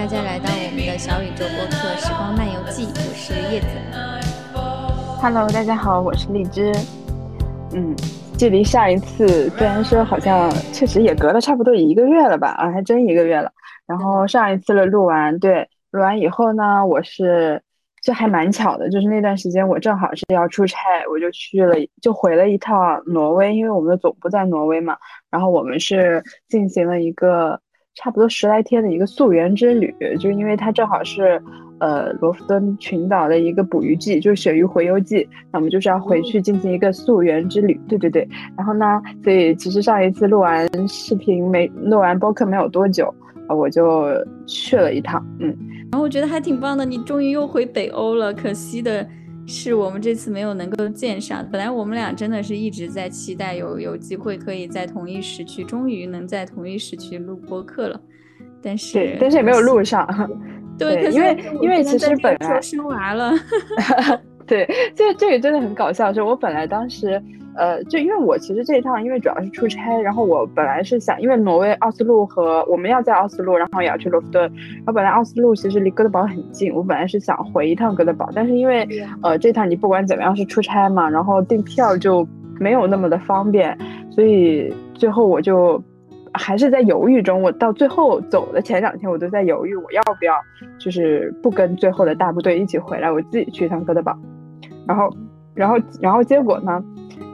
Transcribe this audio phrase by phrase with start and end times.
[0.00, 3.66] 大家来到我们的小宇宙播客《时光漫游记》，我是叶子。
[5.20, 6.72] Hello，大家好，我是荔枝。
[7.74, 7.94] 嗯，
[8.38, 13.52] 距离上一次虽然说好像确实也隔了差不多一个月了吧，啊，还真一个月了。
[13.86, 17.62] 然后上一次的录完，对，录完以后呢，我是
[18.02, 20.78] 就还蛮巧的，就是那段时间我正好是要出差，
[21.12, 24.96] 我就去了，就回了一趟挪威，因为我们的总部在挪威嘛。
[25.30, 27.60] 然后我们是进行了一个。
[28.02, 31.38] 差不多十来天的一个溯源之旅，就是因为它正好是，
[31.80, 37.78] 呃，罗弗敦群岛的一个捕鱼季，就是鳕鱼洄游季，那我们就是要回去进行一个溯源之旅。
[37.86, 43.14] 对对对，然后呢，所以其实上一次录完视频没录完播客没有多久，
[43.48, 44.08] 我就
[44.46, 45.54] 去了一趟，嗯，
[45.92, 49.06] 然后我觉得还挺棒的，你终于又回北欧了，可惜的。
[49.50, 58.00] 是我们这次没有能够见上，本来我们俩真的是一直在期待有有机会可以在同一时区，终于能在同一时区录播客了，
[58.62, 60.06] 但是，但是也没有录上，
[60.78, 63.32] 对，因为因为其实本来生娃了，
[64.46, 67.20] 对， 这这个真的很搞笑，是我本来当时。
[67.56, 74.42] 呃，就因为我其实这一趟，因为主要是出差，然后我本来是想，因为挪威奥斯陆和我们要在奥斯陆，然后也要去罗弗顿，
[74.76, 78.88] 然后本来奥斯陆其实离哥德堡很近，我本来是想回一趟哥德堡，但是因为
[79.22, 82.26] 呃这趟你不管怎么样是出差嘛，然后订票就
[82.60, 83.76] 没有那么的方便，
[84.10, 85.82] 所以最后我就
[86.32, 90.34] 还是在犹豫中，我到最后走的前两天我都在犹豫我要不要
[90.78, 94.16] 就是不跟最后的大部队一起回来，我自己去一趟哥德堡，
[94.86, 95.10] 然后
[95.52, 96.82] 然后然后结果呢？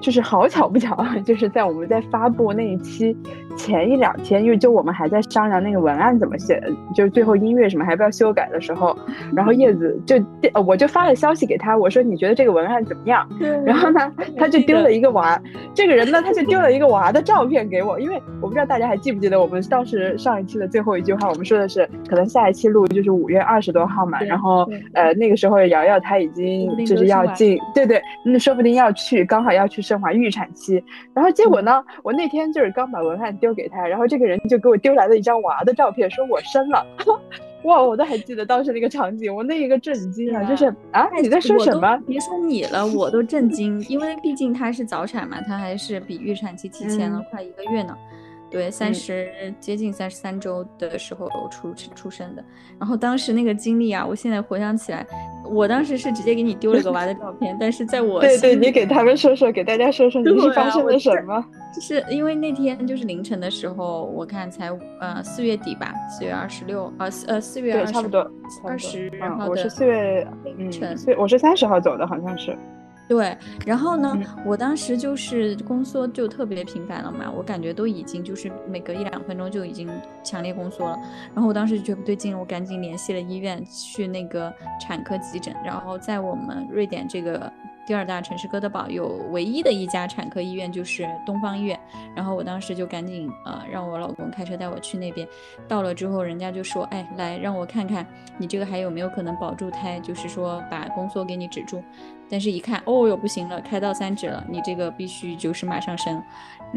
[0.06, 3.12] 就是好巧不巧，就是在我们在发布那一期
[3.56, 6.62] 前一两天，因为就我们还在商量那个文案怎么写，
[6.94, 8.96] 就是最后音乐什么还不要修改的时候，
[9.34, 10.14] 然后叶子就
[10.64, 13.28] 我就发了消息给他，我说你觉得这个文案怎么样？
[13.64, 15.36] 然后呢，他就丢了一个娃，
[15.74, 29.82] 这个人呢他就丢了一个娃的照片给我，因为我不知道大家还记不记得我们当时上一期的最后一句话，我们说的是可能下一期录就是五月二十多号嘛，然后呃那个时候瑶瑶她已经就是要进，对对，那说不定要去，刚好要去。
[29.86, 30.82] 生怀预产期，
[31.14, 31.84] 然后结果呢？
[32.02, 36.86] 我那天就是刚把文案丢给他，然后这个人就给我丢来了一张娃的照片，说我生了。
[37.64, 40.44] 哇，我都还记得当时那个场景，我那一个震惊啊！
[40.44, 42.00] 就是啊，你在说什么？
[42.06, 47.96] 别说你了，我都震 惊，因为毕竟他是早产嘛，他还是比预产期提前了快一个月呢。
[48.48, 52.44] 对，三十接近三十三周的时候出出生的，
[52.78, 55.04] 然后当时那个经历啊，我现在回想起来，
[55.46, 61.44] 我当时是直接给你丢了个娃的照片，但是在我对对，你给他们说说，给大家说说你是发生了什么？
[61.74, 64.70] 就是因为那天就是凌晨的时候，我看才
[65.00, 68.30] 呃四月底吧，四月二十六呃呃四月对差不多
[68.64, 72.56] 二十号我是四月凌晨，嗯我是三十号走的，好像是。
[73.08, 79.88] 对，然后呢，我当时就是宫缩就特别频繁了嘛，我感觉都已经就是每隔一两分钟就已经
[80.24, 80.98] 强烈宫缩了，
[81.34, 87.52] 然后我当时觉得不对劲，我赶紧联系了医院去那个产科急诊，然后在我们瑞典这个。
[87.86, 91.78] 第二大城市哥德堡有唯一的一家产科医院，就是东方医院。
[92.16, 95.26] 然后我当时就赶紧呃让我老公开车带我去那边。
[95.68, 98.04] 到了之后，人家就说：“哎，来让我看看
[98.38, 101.80] 你这个还有没有可能保住胎，就是说把宫缩给你止住。”
[102.28, 106.20] 但是一看，哦哟不行了，开到三指了，你这个必须就是马上生，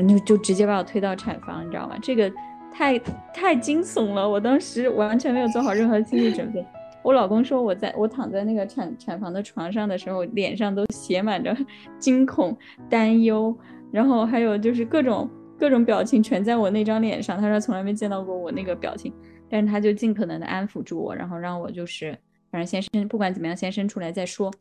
[0.07, 1.95] 就就直接把我推到产房，你知道吗？
[2.03, 2.31] 这个
[2.71, 2.99] 太
[3.33, 6.63] 太惊悚了，我当时完全没有做好任何心理准备。
[7.01, 11.55] 我老公说，我在我躺在那个产产房的床上的时候，脸上都写满着
[11.97, 12.55] 惊恐、
[12.89, 13.57] 担忧，
[13.91, 17.39] 然后还有就是各种各种表情全在我那张脸上。
[17.39, 19.13] 他说从来没见到过我那个表情，
[19.49, 22.11] 但是他就尽可能的安抚住我，然后让我就是
[22.51, 24.51] 反正先生不管怎么样先生出来再说。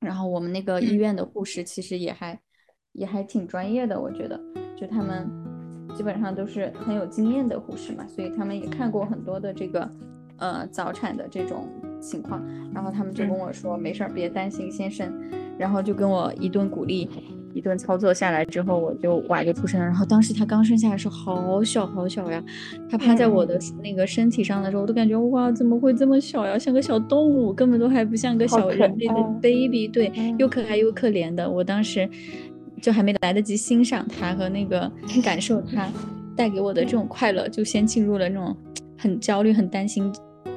[0.00, 2.38] 然后我们那个医院的护士其实也还
[2.92, 4.38] 也还挺专业的，我觉得
[4.76, 5.28] 就他们
[5.94, 9.90] 基本上都是很有经验的护士嘛，所以他们也看过很多的这个。
[10.40, 11.68] 呃，早产的这种
[12.00, 12.42] 情况，
[12.74, 15.12] 然后他们就跟我说没事儿，别担心，先生，
[15.56, 17.08] 然后就跟我一顿鼓励，
[17.52, 19.84] 一顿操作下来之后，我就娃就出生了。
[19.84, 22.42] 然后当时他刚生下来的时候，好小好小呀，
[22.88, 31.48] 他趴在我的那个身体上的时候，我都感觉哇，怎么会这么小呀，像个小动物，根本都还不像个小人类的 baby，对，又可爱又可怜的。
[31.48, 32.08] 我当时
[32.80, 34.90] 就还没来得及欣赏他和那个
[35.22, 35.86] 感受他
[36.34, 38.56] 带给我的这种快乐，就先进入了那种
[38.96, 40.10] 很焦虑、很担心。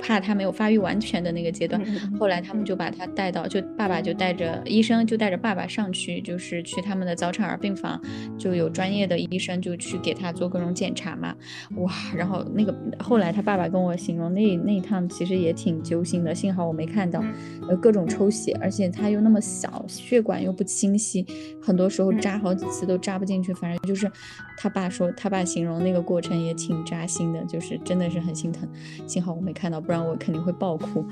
[0.03, 1.81] 怕他没有发育完全的那个阶段。
[2.19, 7.99] 后来他们就把他带到，就爸爸就带着医生就带着爸爸上去，就是去他们的早产儿病房，
[8.37, 11.33] 就有专业的医生就去给他做各种检查嘛。
[11.77, 17.23] 哇，然后那个后来他爸爸跟我形容那那一趟其实也挺揪心的，幸好我没看到，
[17.69, 21.25] 呃，各种抽血，而且他又那么小，血管又不清晰，
[21.61, 24.11] 很多时候扎好几次都扎不进去，反正就是
[24.57, 28.67] 他爸说他爸形容那个过程也挺扎心的，就是真的是很心疼。
[29.07, 31.05] 幸好我没看到，不然我肯定会爆哭。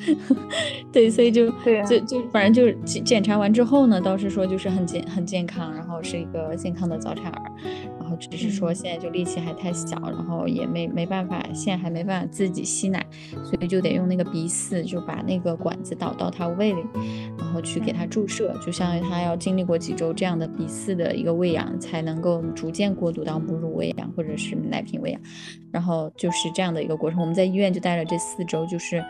[0.93, 7.51] 对，所以就对就就反正就是检检查完之后呢，倒是说就是很健很健康，然后是一个健康的早产儿，
[7.99, 13.05] 然后只是说现在就力气还太小，然后也没没办法，现在还没办法自己吸奶，
[13.43, 16.81] 所以就得用那个鼻饲，就把那个管子导到他胃里，
[17.30, 25.21] 然后去给他注射，就相当于他要经历过几周这样的鼻饲的一个喂养，才能够逐渐过渡到母乳喂养或者是奶瓶喂养，
[25.71, 27.19] 然后就是这样的一个过程。
[27.19, 29.03] 我们在医院就待了这四周，就是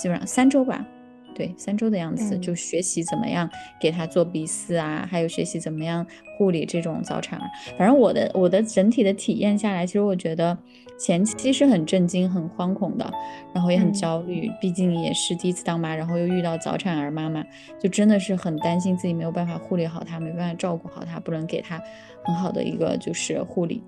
[0.00, 0.86] 基本上三周吧。
[1.34, 3.46] 对，三周的样子就学习怎么样
[3.78, 6.06] 给他做鼻饲啊，还有学习怎么样
[6.38, 7.44] 护理这种早产儿。
[7.76, 10.56] 反正我的我的整体的体验下来，其实我觉得
[10.98, 13.10] 前期是很震惊、很惶恐的，
[13.52, 17.44] 然后也很焦虑，毕竟也是第一次当妈，然后又遇到早产儿妈妈，
[17.78, 21.80] 就真的是很担心自己没有办法护理好她，没办法照顾好她，不能给她
[22.24, 23.82] 很好的一个就是护理。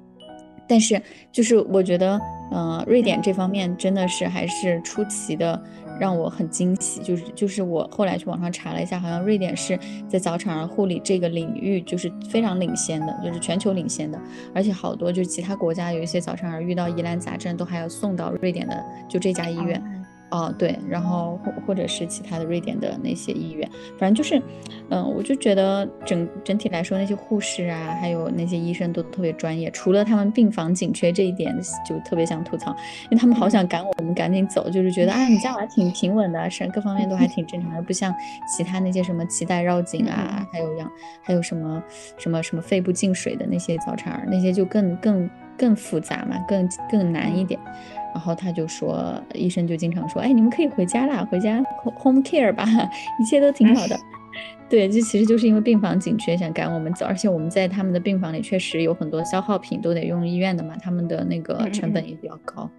[0.68, 1.00] 但是
[1.32, 2.20] 就是我觉得，
[2.52, 5.60] 嗯，瑞典这方面真的是还是出奇的。
[6.00, 9.76] 让我很惊喜，就是就是我后来去网上查了一下，好像瑞典是
[10.08, 14.16] 在早产儿护理这个领域就是非常领先的，就是全球领先的，
[14.54, 19.97] 而且好多就是其他国家有一些早产儿遇到疑难杂症都还要送到瑞典的就这家医院。
[20.30, 24.42] 哦，对，然后或或者是其他的瑞典的那些医院，反正就是，
[24.90, 29.70] 嗯，我就觉得整整体来说，那些护士啊，还有那些医生都特别专业。
[29.70, 31.58] 除了他们病房紧缺这一点，
[31.88, 32.70] 就特别想吐槽，
[33.04, 38.14] 因为他们好想赶我们赶紧走，就是觉得啊，你这样还挺平稳的，是各方面都还挺正常的，不像
[38.46, 40.90] 其他那些什么脐带绕颈啊，还有样，
[41.22, 41.82] 还有什么
[42.18, 47.58] 什么什么肺部进水的那些早产儿，那些就更更更复杂嘛，更更难一点。
[48.14, 51.62] 然后他就说，医生就经常说，哎，你们可以回家啦，回家
[52.02, 52.64] home care 吧，
[53.20, 53.98] 一切都挺好的。
[54.68, 62.70] 对，这其实就是因为病房紧缺，想赶我们走，而且我们在他们的病房里确实有很多消耗品，都得用医院的嘛，他们的那个成本也比较高。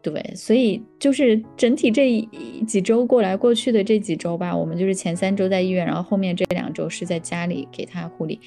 [0.00, 2.28] 对，所以就是整体这
[2.66, 8.38] 几周过来过去的这几周吧，我们就是前三周在医院，然后后面这两周是在家里给他护理。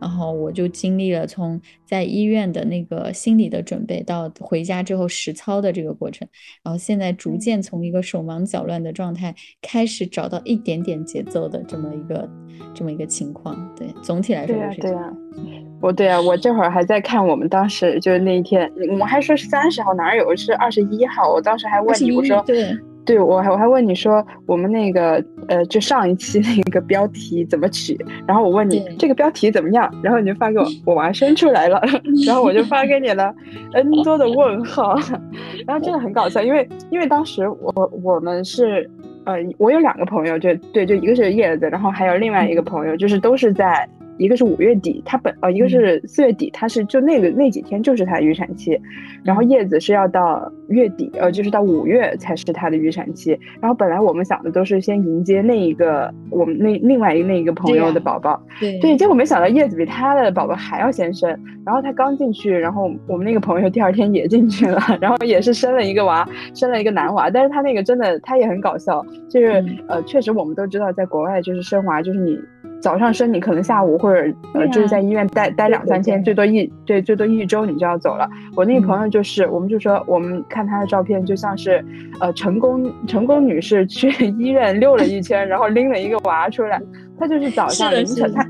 [0.00, 6.26] 然后我就经历了从在医院的那个心理的准备，到回家之后实操的这个过程，
[6.62, 12.28] 然后现在逐渐从一个手忙脚乱的状态，开始找到一点点节奏的这么一个
[12.74, 13.56] 这么一个情况。
[13.76, 15.16] 对，总体来说就是这样。
[15.82, 21.30] 我对啊，我这会儿还在看我们当时就是那一天，我们还说是三十号，哪有是二十一号？
[21.30, 22.74] 我当时还问你，我说对。
[23.06, 31.80] 对我还我还问你说我们那个呃就上一期那个标题怎么取，然后我问你这个标题怎么样，然后你就发给我 我娃生出来了，
[32.26, 33.32] 然后我就发给你了
[33.72, 34.96] n 多的问号，
[35.66, 38.90] 然后真的很搞笑，因为因为当时我我们是
[39.24, 43.88] 呃我有两个朋友就对就一个是叶子，然后还有另外一个朋友就是都是在。
[44.18, 48.80] 一个是五月底，他本呃，一个是四月底，他是就那个那几天就是他的预产期，
[49.22, 53.38] 然后叶子是要到月底，呃，就是到五月才是他的预产期。
[53.60, 61.28] 然后本来我们想的都是先迎接那一个我们那另外一个那一个朋友的宝宝，对对，结果没想到叶子比他的宝宝还要先生。
[61.64, 67.28] 然后他刚进去，然后我们那个朋友第二天也进去了， 然后也是生了一个娃，生了一个男娃。
[67.28, 72.38] 但是他那个真的他也很搞笑，就是呃，确实我们都知道，在国外就是生娃就是你。
[72.80, 78.28] 早上生你可能下午或者呃就是在医院待待两三天，最多一对最多一周你就要走了。
[78.54, 81.84] 我那个朋友就是，我们就说我们看她的照片就像是，
[82.20, 86.80] 呃成功成功女士去医院溜了一圈，然后拎了一个娃出来。
[87.18, 88.46] 她就是早上凌晨，她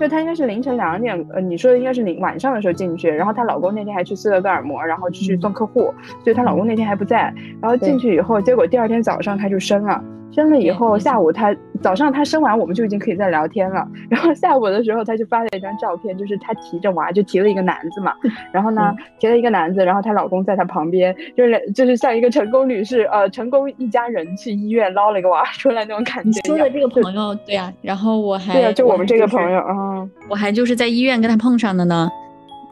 [0.00, 7.34] 就她应该是凌晨两点，呃你说的应该是凌晚上的时候进去，然后她老公那天还去斯德哥尔摩，然后去送客户，所以她老公那天还不在。
[7.60, 10.02] 然后进去以后，结果第二天早上她就生了。
[10.34, 13.86] 生了以后，下午他早上他生完，我们就已经可以在聊天了。
[14.10, 18.12] 然后下午的时候，他就发了一张照片，就是他提着娃，就提了一个篮子嘛。
[18.52, 26.40] 然后呢，提了一个篮子，然后她老公在她旁边，就是就是像一个成功女士，呃，成功一家人去医院捞了一个娃出来那种感觉。
[26.42, 27.72] 你说的这个朋友，对呀。
[27.80, 32.08] 然后我还对啊，就我们这个朋友啊，我还就是在医院跟他碰上的呢，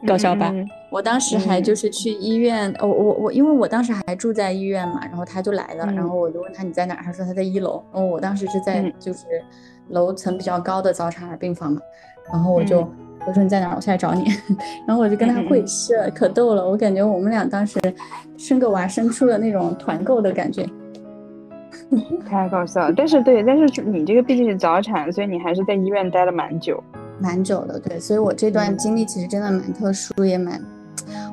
[0.05, 0.53] 搞笑吧？
[0.89, 9.25] 我当时还就是去医院，我我我，因为我当时还住在医院嘛，然后他就来了，然后我就问他你在哪，他说他在一楼，然后我当时是在就是
[9.89, 11.81] 楼层比较高的早产儿病房嘛，
[12.31, 12.87] 然后我就
[13.25, 14.25] 我说你在哪，我下来找你，
[14.85, 17.79] 然后我就跟他会师，可逗了，我感觉我们俩当时
[18.37, 20.65] 生个娃生出了那种团购的感觉。
[22.27, 22.93] 太搞笑了。
[22.95, 26.83] 但是对，但是你这个毕竟是早产，所以你还是在医院待了蛮久，
[27.23, 27.79] 蛮久的。
[27.79, 30.61] 对，所以我这段经历其实真的蛮特殊，也蛮。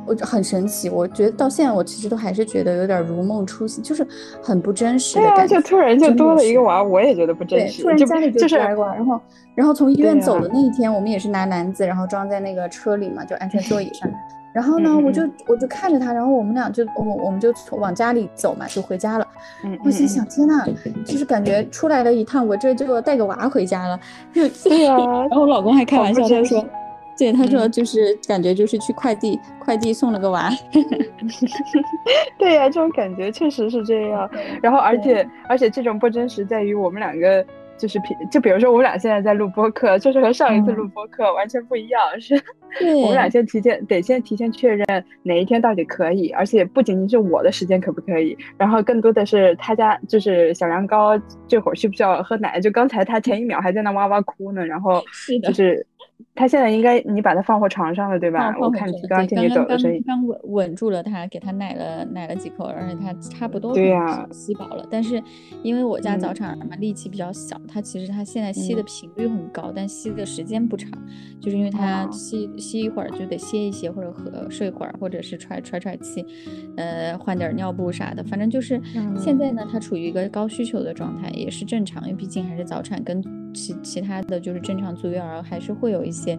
[0.07, 4.07] 我很神奇，我觉得到现在我其实都还是觉得有点如梦初醒，就是
[4.43, 5.57] 很不真实的感觉。
[5.57, 7.83] 就突然就多了一个娃，我也觉得不真实。
[7.83, 9.21] 突然家里就来过，然后
[9.55, 14.11] 然后从医院走的那一天，我们也是拿篮子，然后装在那个车里嘛，就安全座椅上。
[14.53, 19.27] 然后呢，我就我就看着他，然后我们俩就我我们就往家里走嘛，就回家了。
[19.85, 20.65] 我心想，天呐，
[21.05, 23.99] 就是感觉出来了一趟，我这就要带个娃回家了。
[24.33, 24.97] 对呀。
[25.31, 26.65] 然后我老公还开玩笑，他说。
[27.19, 30.51] 对，他说就是感觉就是去快递，快递送了个娃。
[32.39, 34.27] 对呀，这种感觉确实是这样。
[34.63, 37.45] 然后，而且而且这种不真实在于我们两个
[37.81, 42.01] 就是平，就比如说我们俩现在在录播课，就是和上一次录播课完全不一样。
[42.21, 42.35] 是
[43.03, 44.87] 我们俩先提前得先提前确认
[45.23, 52.61] 哪一天到底可以，而且不仅仅是我的时间可不可以，然后更多的是他家就是小羊羔这会儿需不需要喝奶？
[52.61, 55.03] 就刚才他前一秒还在那哇哇哭呢，然后
[55.43, 55.87] 就是。
[56.35, 58.55] 他现在应该你把他放回床上了，对吧？
[58.59, 64.87] 我看刚听你走的声音，刚稳稳住了他，给他奶了奶了几口，而且他差不多对呀吸饱了。
[64.91, 65.23] 但是
[65.63, 70.91] 因为我家早产儿嘛，力气比较小，他其实他现在吸的频率很高，但吸的时间不长，
[71.41, 76.25] 就是因为他吸吸一会儿就得歇一歇，或者喝睡会儿，或者是喘喘喘气，
[76.77, 78.23] 呃，换点尿布啥的。
[78.25, 78.81] 反正就是
[79.17, 83.23] 现在呢，他处于一个高需求的状态，也是正常，因为毕竟还是早产，跟
[83.53, 86.39] 其其他的就是正常足月儿还是会有一些。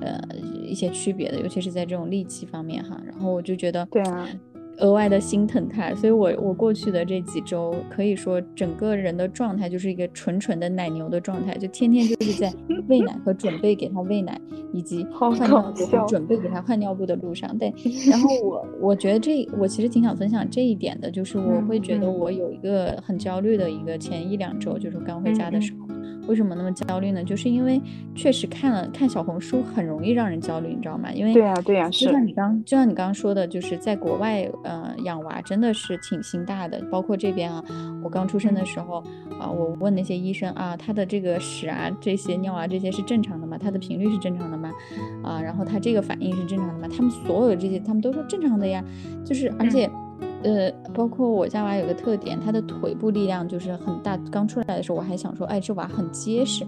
[0.00, 0.16] 呃，
[0.64, 2.96] 一些区别的，尤其是在这种力气方面哈。
[3.04, 4.28] 然后我就觉得，对啊，
[4.76, 5.92] 额外的心疼他。
[5.92, 12.54] 所以我我过去的这几周，可以说整个人的状态就是一个纯纯的奶牛的状态，就天天就是在
[12.86, 14.40] 喂奶和准备给他喂奶，
[14.72, 17.58] 以及换尿布和准备给他换尿布的路上。
[17.58, 17.74] 对，
[18.08, 25.88] 然后我我觉得这我其实挺想分享这一点的，就是我会觉得我有一个很焦虑的一个前一两周，就是刚回家的时候。
[26.28, 27.24] 为什么那么焦虑呢？
[27.24, 27.80] 就是因为
[28.14, 31.10] 确实看了看小红书很容易让人焦虑，你知道吗？
[31.12, 36.80] 因为对呀对呀，就像你刚就像你刚刚说的，就是在国外，呃，养娃真的是挺心大的。
[36.90, 37.64] 包括这边啊，
[38.04, 39.02] 我刚出生的时候
[39.40, 43.56] 啊，我问那些医生啊，他的这个屎啊、这些尿啊这些是正常的吗？
[43.58, 44.70] 他的频率是正常的吗？
[45.24, 46.94] 啊，然后他这个反应是正常的吗？
[46.94, 48.84] 他们所有的这些，他们都说正常的呀。
[49.24, 49.90] 就是而且。
[50.44, 54.16] 呃，包括我家娃有个特点，他的腿部力量就是很大。
[54.30, 56.64] 刚出来的时候，我还想说，哎，这娃很结实。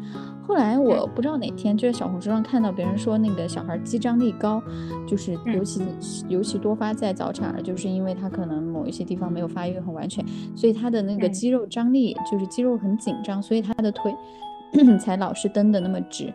[0.47, 4.61] 后来我不知道哪天就在小红书上看到别人说，那个小孩肌张力高，
[5.07, 5.83] 就是尤其
[6.29, 10.25] 尤其多发在早产儿，就是因为他可能某一些地方没有发育很完全，
[10.57, 14.12] 所以他的那个肌肉张力就是肌肉很紧张，所以他的腿
[14.99, 16.33] 才老是蹬的那么直。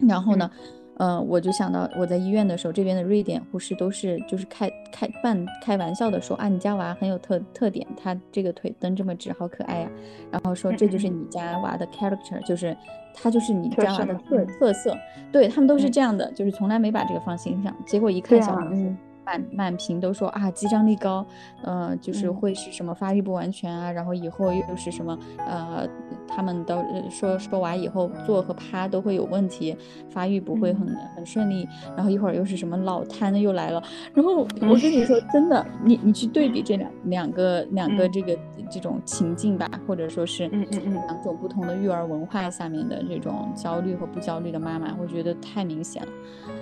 [0.00, 0.50] 然后呢？
[0.52, 0.85] 嗯，
[1.28, 9.90] 我就想到我在医院的时候，这边的瑞典护士都是就是开开半开玩笑的说啊，你家娃很有特特点，他这个腿蹬这么直，好可爱呀。
[10.30, 12.74] 然后说这就是你家娃的 character，就是
[13.12, 14.96] 他就是你家娃的特特色。
[15.30, 17.74] 对他们都是这样的，就是从来没把这个放心上。
[17.84, 18.94] 结果一看小红书。
[19.26, 21.26] 满满屏都说啊，肌张力高，
[21.62, 25.86] 呃，就是会是什么发育不完全啊，然后以后又是什么，呃，
[26.28, 29.76] 他们都说说娃以后坐和趴都会有问题，
[30.08, 33.82] 发育不会很很顺利，然后一会儿又是什么老瘫的又来了，
[34.14, 38.38] 然后我跟你说真的，你你去对比这两两个两个这个
[38.70, 40.92] 这种情境吧，或者说是嗯嗯嗯。
[41.06, 46.08] 两种不同的育儿文化下面的这种焦虑和不焦虑的妈妈，我觉得太明显了。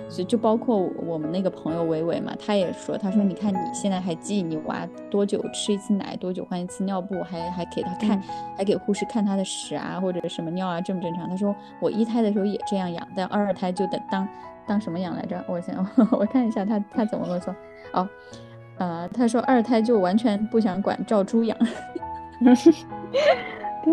[0.07, 8.21] 所以就包括我们那个朋友伟伟嘛，他也说，他说你看你现在还记你娃多久吃一次奶，多久换一次尿布，还还给他看，
[8.57, 11.29] 还给护士看他的屎啊或者什么尿啊正不正常？
[11.29, 14.27] 他说我一胎的时候也这样养，但二胎就得当
[14.67, 15.43] 当什么养来着？
[15.47, 15.75] 我想
[16.11, 17.55] 我看一下他他怎么跟我说
[17.93, 18.09] 哦，
[18.77, 21.57] 呃他说二胎就完全不想管，照猪养。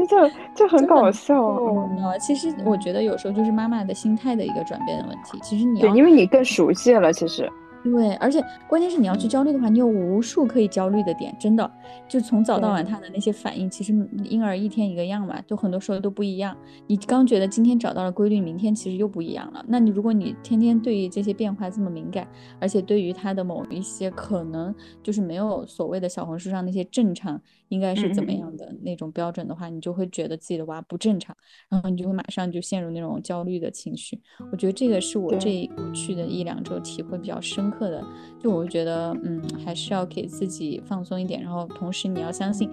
[0.08, 0.16] 就
[0.54, 2.16] 就很搞笑啊！
[2.18, 5.38] 其实我觉得有时候就是妈妈的心态的一个转变的问题。
[5.42, 7.48] 其实你对，因为你更熟悉了，其实。
[7.84, 11.68] 对，而且关键是你要去焦虑的话，你有无数可以焦虑的点，真的，
[12.08, 16.56] 就从早到晚他的那些反应，其实婴儿一天一个样嘛，就很多时候都不一样。
[16.86, 19.64] 你刚觉得今天找到了规律，明天其实又不一样了。
[19.66, 22.28] 那你如果你天天对于这些变化这么敏感，
[22.60, 24.72] 而且对于他的某一些可能
[25.02, 31.36] 就是没有所谓的小红书上那些正常应该是怎么样的那种标准的话，你就会觉得自己的娃不正常，
[31.68, 34.20] 然后你就会马上就陷入那种焦虑的情绪。
[34.52, 37.71] 我觉得这个是我这过去的一两周体会比较深。
[37.72, 38.04] 刻的，
[38.38, 42.70] 就我会觉得，嗯，还是要给自己放松一点，然后同时你要相信，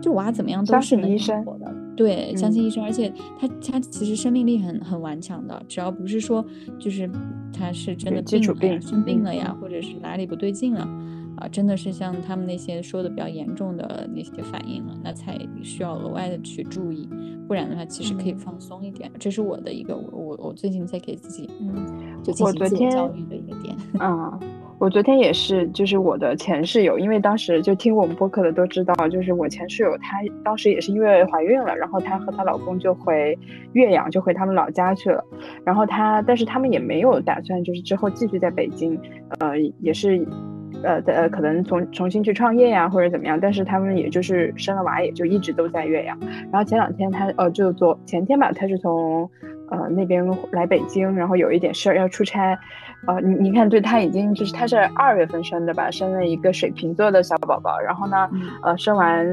[0.00, 6.44] 就娃怎么样都是能生活的，对，相信医生，而且他他其实生命力很很顽强的，只要不是说
[6.78, 7.10] 就是
[7.52, 10.86] 他是真的病了呀，生病了呀，或者是哪里不对劲了。
[11.42, 17.08] 啊，真的是像他们那些说的比较严重的那些反应了，那才需要额外的去注意，
[17.48, 19.10] 不然的话其实可以放松一点。
[19.18, 23.76] 这是我的一个我我我最近在给自己嗯，就进行自我教育的一个点。
[24.00, 24.38] 嗯，
[24.78, 33.36] 我昨天也是，就是我的前室友，因为当时就听我们播客的都知道，就是我前室友她当时也是因为怀孕了，然后她和她老公就回
[33.72, 35.24] 岳阳，就回他们老家去了。
[35.64, 38.96] 然后她，但是他们也没有打算就是之后继续在北京，
[39.40, 40.24] 呃，也是。
[40.82, 46.18] 呃呃，可能重重新去创业呀，或者怎么样，但是他们也就是生了娃，也就一直都在岳阳。
[46.50, 49.28] 然后前两天他，呃，就昨前天吧，他是从
[49.70, 52.58] 呃那边来北京，然后有一点事儿要出差。
[53.06, 58.28] 呃，你你看，对他已经就是他是二月份生的吧，生了一个水瓶座的小宝宝，然后呢，
[58.62, 59.26] 呃，生完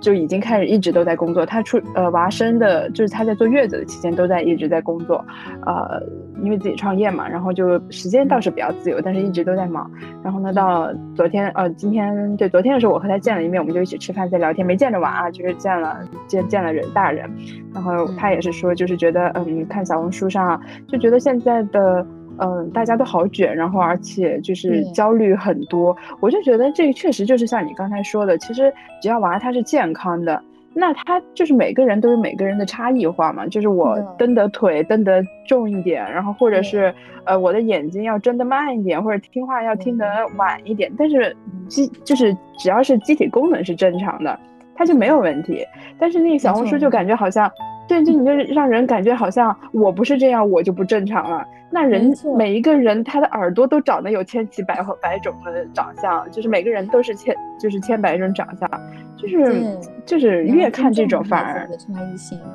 [0.00, 1.44] 就已经开始一直都在工作。
[1.44, 5.22] 他出呃娃生的，就是他在坐月子的期间都在一直在工作，
[5.66, 6.02] 呃，
[6.42, 9.90] 因为自己创业嘛，然后就时间倒是比较自由，但是一直都在忙。
[10.24, 17.28] 然后呢，到昨天呃今天对昨天的时候，我和他见了一面，我们就一起吃饭在聊天，没见着娃啊，就是见了见见了人大人。
[17.74, 20.58] 然后他也是说，就是觉得嗯，看小红书上
[20.88, 22.06] 就觉得现在的。
[22.40, 30.42] 嗯，大家都好卷，然后而且就是焦虑很多，我就觉得这个确实就是像你刚才说的，其实只要娃他是健康的，
[30.72, 36.94] 那他就是每个人都有每个人的差异化嘛，就是我蹬的腿蹬得重一点，然后或者是
[37.24, 40.06] 呃我的眼睛要睁得慢一点，或者听话要听得
[40.38, 41.36] 晚一点，但是
[41.68, 44.40] 机就是只要是机体功能是正常的，
[44.74, 45.66] 他就没有问题。
[45.98, 47.50] 但是那个小红书就感觉好像。
[47.90, 51.44] 对，就你就让人感觉好像我不是这样，我就不正常了。
[51.72, 58.70] 那人每一个人他的耳朵都长得有千奇百百种的长相，就是每个人都是千就是千百种长相，
[59.16, 61.68] 就是就是越看这种反而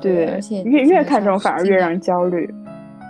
[0.00, 2.48] 对，而且越越看这种反而越让人焦虑。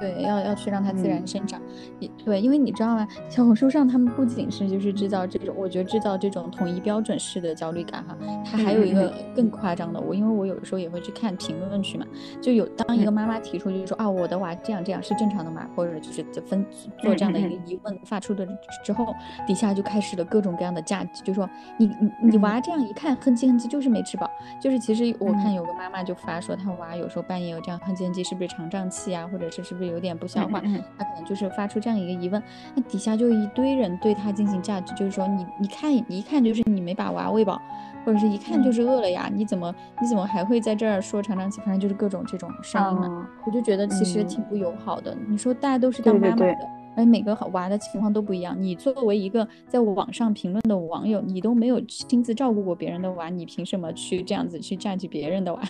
[0.00, 1.60] 对，要要去让它自然生长，
[1.98, 3.06] 也对，因为你知道吗？
[3.28, 10.00] 小红书上他们不仅是就是制造这种，我觉得制造这种统一标准式的焦虑感哈，它还有一个更夸张的。
[10.00, 12.06] 我因为我有的时候也会去看评论区嘛，
[12.40, 15.66] 就有当一个妈妈提出就是说啊，我的娃这样这样是正常的吗？
[15.74, 16.64] 或者就是分
[16.98, 18.46] 做这样的一个疑问发出的
[18.84, 19.14] 之后，
[19.46, 24.30] 底下就开始了各种各样的价值，就说你你你娃这样一看哼唧哼唧就是没吃饱，
[24.60, 29.85] 就是其实我看有个妈妈就发说她娃有时候半夜有这样哼唧哼唧是不是肠胀气啊，或者是是不是？
[29.86, 30.60] 有点不像话，
[30.98, 32.42] 他可能就是发出这样一个疑问，
[32.74, 37.60] 那底下就一堆人对他进行价值，就是说你你看一看就是你没把娃喂饱，
[38.04, 45.16] 或者是一看就是饿了呀，你怎么你怎么还会在这儿说长长气，反正就是各种这种声音嘛，我就觉得其实挺不友好的。
[45.28, 46.56] 你说大家都是当妈妈的，
[46.96, 55.60] 而每个娃的情况都不一样，你作为一个在网上评论的网友，你都没有亲自照顾过别人的娃，你凭什么去这样子去占据别人的娃，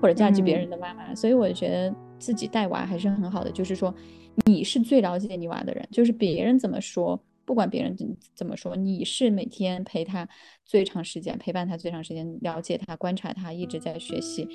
[0.00, 1.14] 或者占据别人的妈妈？
[1.14, 1.94] 所以我觉得。
[2.20, 3.92] 自己带娃还是很好的，就是说
[4.44, 10.28] 你是最了解你娃的人，就是别人怎么说，不管别人怎怎么说，你是每天陪他
[10.64, 14.46] 最长时间，陪伴他最长时间，了解他，观察他，一直在学习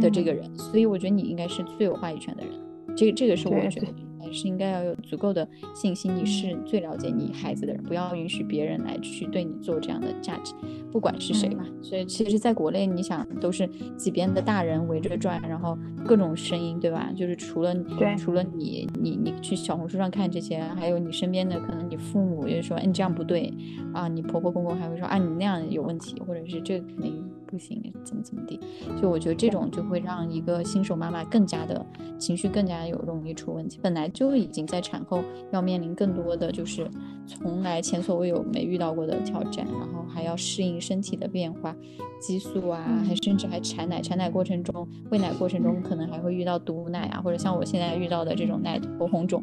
[0.00, 2.52] 的这个人，所以我觉得你应该是最有话语权的人，
[2.96, 4.09] 这个这个是我觉得。
[4.20, 10.54] 还是应该要有足够的信心，你是最了解你孩子的人，不要允许别人来去对你做这样的价值，
[10.92, 11.64] 不管是谁嘛。
[11.82, 17.10] 所以其实，在国内，你想都是几边的大人围着转，然后各种声音，对吧？
[17.16, 17.74] 就是除了
[18.18, 23.52] 除了你，你你去小红书上看这些，还有你身边的，可能你父母也说，哎，你这样不对
[23.94, 27.24] 啊，你婆婆公公还会说，啊，你那样有问题，或者是这肯定。
[27.50, 28.60] 不行，怎么怎么地，
[29.00, 31.84] 就我觉得这种就会让一个新手妈妈更加的
[32.18, 33.78] 情绪更加有容易出问题。
[33.82, 36.88] 本来就已经在产后要面临更多的就是
[37.26, 41.74] 从来前所未有没遇到过的挑战，然后还要适应身体的变化，
[42.20, 49.42] 激素啊，还甚至还产奶，产奶过程中喂奶过程中可能还会遇到堵奶啊，或者像我现在遇到的这种奶头红肿。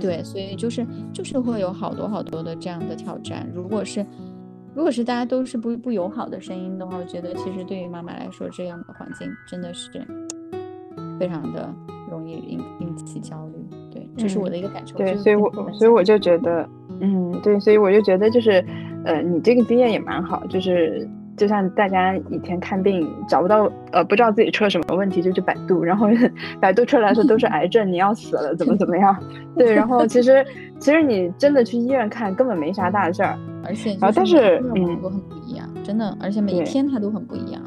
[0.00, 3.48] 对，所以就是就是会有好多好多的这样的挑战。
[3.54, 4.04] 如果是
[4.76, 9.90] 如果是大家都是不不友好的声音的话，我觉得其实对于妈妈来说，这样的环境真的是
[11.18, 11.74] 非常的
[12.10, 13.76] 容易引引起焦虑。
[13.90, 14.94] 对，这是我的一个感受。
[14.98, 16.68] 对，所以我所以我就觉得，
[17.00, 18.62] 嗯，对，所以我就觉得就是，
[19.06, 26.08] 呃，你这个经验也蛮好，就是就像大家以前看病找不到，呃，不知道自己出了什么问题，就去百度，然后
[26.60, 29.16] 百度出来说都是癌症，你要死了，怎么怎么样？
[29.56, 30.44] 对，然后其实
[30.78, 33.38] 其实你真的去医院看，根本没啥大事儿。
[33.68, 37.60] 而且然后，但是嗯，都很不一样，真的，而且每一天它都很不一样，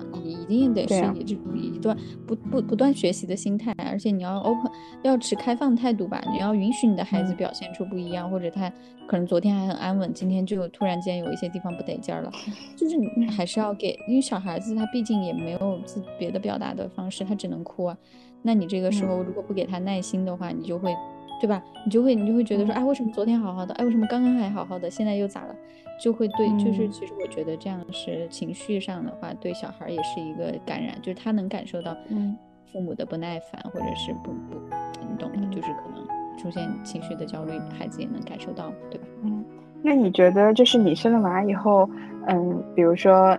[0.57, 4.71] 定得是以这一段不不不断学习的心态，而且你要 open，
[5.03, 8.71] 要持开放态度吧，你要允许你的孩子表现出不一样，或者他
[9.07, 12.31] 可能昨天还很安稳，今天就突然间有一些地方不得劲儿了，
[12.75, 17.97] 就是你还是要给，因为小孩子他毕竟也没有自别的表达的方式，他只能哭啊，
[18.41, 20.95] 那你这个时候如果不给他耐心的话，你就会
[21.41, 21.63] 对吧？
[21.85, 25.55] 你就会你就会觉得说，哎，为什么昨天好好的，哎，为什么刚刚还好好的，现在又咋了？
[26.01, 31.95] 就会对，就是其实我觉得这样是情绪上的话，对小孩也是一个感染，就是他能感受到
[32.71, 34.59] 父母的不耐烦，或者是不不，
[35.01, 36.07] 你懂的，就是可能
[36.38, 39.07] 出现情绪的焦虑，孩子也能感受到，对吧？
[39.23, 39.43] 嗯，
[39.81, 41.89] 那你觉得就是你生了娃以后，
[42.27, 43.38] 嗯，比如说。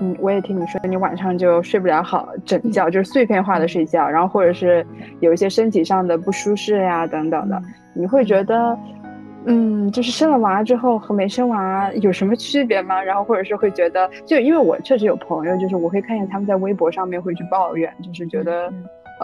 [0.00, 4.86] 嗯，我也听你说，你晚上就睡不了好整觉，就是碎片化的睡觉，然后或者是
[5.18, 7.60] 有一些身体上的不舒适呀等等的，
[7.94, 8.97] 你会觉得，嗯，
[9.92, 13.02] 就是生了娃之后和没生娃有什么区别吗？
[13.02, 18.72] 然后或者是会觉得，就因为我确实有朋友，就是我会看见他们在微博上面会去抱怨，就是觉得。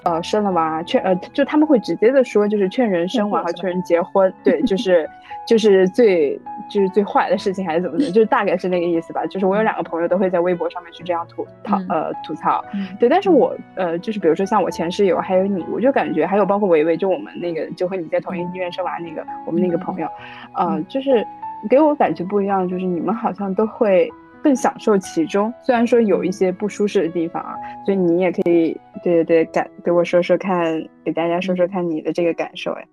[0.03, 5.09] 呃，生了娃劝呃，就他们会直接的说，就是劝人生娃和劝人结婚，对，就是
[5.47, 6.37] 就是最
[6.69, 9.25] 就是最坏的事情还是怎么的，就是大概是那个意思吧。
[9.27, 12.65] 就是我有两个朋友都会在微博上面去这样吐槽呃吐槽，
[12.99, 13.09] 对。
[13.09, 20.09] 但是我呃，就是比如说像我前室友还有你，我就感觉还有包括维维，就我们那个就和你在同一医院生娃那个我们那个朋友，
[20.55, 21.25] 呃，就是
[21.71, 24.11] 给我感觉不一样，就是你们好像都会。
[24.45, 27.55] 更享受其中，虽然说有一些不舒适的地方啊，
[27.87, 32.87] 所以你也可以，对对对，感给我说说看，给大家说说看你的这个感受，哎，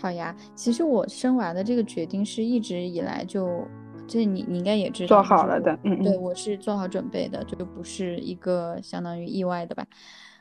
[0.00, 3.64] 好呀，其实我生娃的这个决定是一直以来就，
[4.08, 9.86] 这你你应该也知道，做好了的，嗯嗯，对我是做好准备的，就不是一个相当于意外的吧。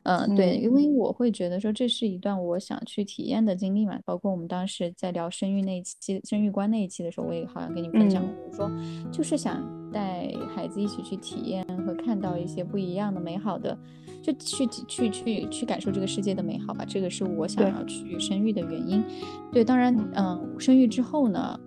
[0.06, 8.72] 嗯，对，因为我会觉得说这是一段我想去体验的经历嘛，包括我们当时在聊生育那一期、生育观那一期的时候，我也好像跟你分享过，我说
[9.12, 13.76] 就是想带孩子一起去体验和看到一些不一样的美好的，
[14.22, 19.04] 就去去去去感受这个世界的美好吧，这个是我想要去生育的原因。
[19.52, 21.60] 对，当然，嗯，生育之后呢？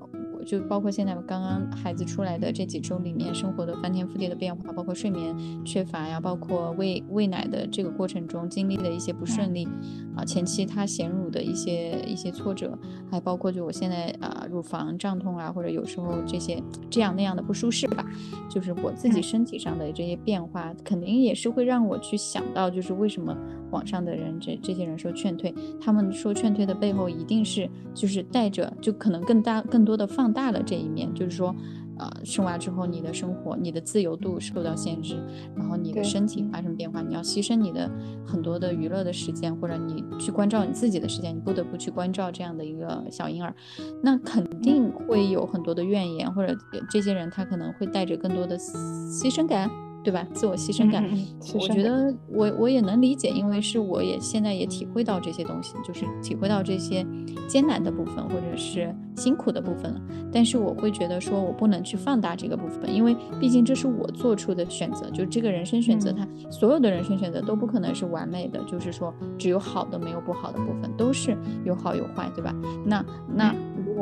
[0.49, 9.69] 就包括现在刚刚孩子出来的这几周里面，生活的翻天覆地的变化，包括睡眠缺乏呀，包括喂喂奶的这个过程中经历的一些不顺利
[10.17, 12.79] 啊，前期他衔乳的一些一些挫折，
[13.11, 18.03] 还包括就我现在啊乳房胀痛啊，或者有时候这些这样那样的不舒适吧，
[18.49, 23.37] 就是我自己身体上的这些变化，肯定也是会让我去想到，就是为什么
[23.71, 30.38] 网上的人这这些人说劝退，他们说劝退的背后一定是就是带着就可能更大更多的放大。
[30.39, 31.53] 大的这一面，就是说，
[31.99, 35.21] 呃，生娃之后，你的生活、你的自由度受到限制，
[35.57, 37.91] 然后你的身体发生变化，你要牺牲你的
[38.25, 43.53] 很多的娱乐的时间，或者你去关照你自己的时间，你不得不去关照这样的一个小婴儿，
[44.01, 46.57] 那肯定会有很多的怨言，或者
[46.89, 49.88] 这些人他可能会带着更多的牺牲感。
[50.09, 50.27] 对吧？
[50.33, 51.05] 自我牺牲感，
[51.53, 57.07] 我觉得我我也能理解，因为是我也现在也体会到这些东西，就是体会到这些
[57.47, 60.01] 艰难的部分或者是辛苦的部分了。
[60.33, 72.55] 但是我会觉得说，我不能去放大这个部分，因为毕竟这是我做出的选择，就这个人生选择，他所有的人生选择都不可能是完美的，就是说只有好的没有不好的部分，都是有好有坏，对吧？
[72.87, 73.55] 那那。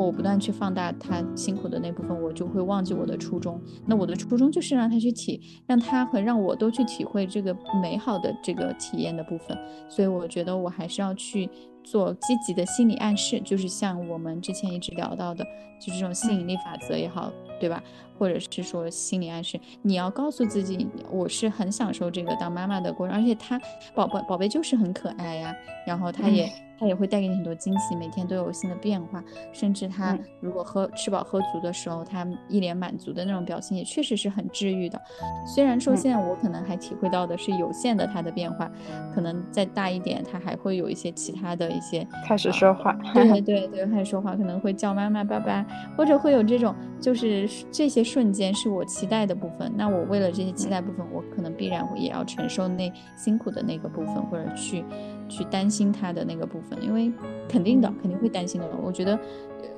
[0.05, 3.61] 我不断去放大他辛苦的那部分，我就会忘记我的初衷。
[3.87, 9.57] 那我的初衷就是让他去体，让他和让我都去体会这个美好的这个体验的部分。
[9.89, 11.49] 所以我觉得我还是要去
[11.83, 15.45] 做积极的心理暗示，就是像我们之前一直聊到的，
[15.81, 17.83] 就是这种吸引力法则也好，对吧？
[18.19, 23.61] 或者是说心理暗示，你要告诉自己，我是很享受这个当妈妈的过程，而且他
[23.95, 25.55] 宝宝宝贝就是很可爱呀，
[25.87, 26.51] 然后他也。
[26.79, 35.01] 它也会带给你很多惊喜，每天都有新的变化，甚至他如果喝吃饱喝足的时候，他一脸满足的那种表情也确实是很治愈的。
[35.47, 38.71] 虽然说现在我可能还体会到的是有限的他的变化，
[39.15, 45.65] 可能再大一点，他还会有一些其他的一些开始说话，对 对对，开始说话可能会叫妈妈爸爸，
[45.97, 49.73] 或者会有这种就是这些瞬间是我期待的部分。
[49.77, 54.85] 那我为了这些期待部分，我可能必然也要承受那辛苦的那个部分，或者去。
[55.29, 57.13] 去担心他的那个部分，因为
[57.49, 58.69] 肯定的，肯定会担心的。
[58.83, 59.19] 我觉得，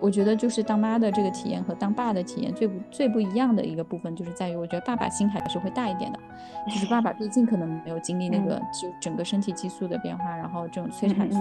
[0.00, 6.18] 我觉得就是当妈的这个体验和当爸的体验最不最不一样的一个部分，就是在于我觉得爸爸心还是会大一点的。
[6.66, 11.38] 就是爸爸毕竟可能没有经历那个就整个身体激素的变化，然后这种催产素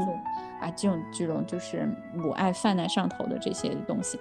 [0.62, 4.20] 啊，这种这种就是母爱泛滥上头的这些东西。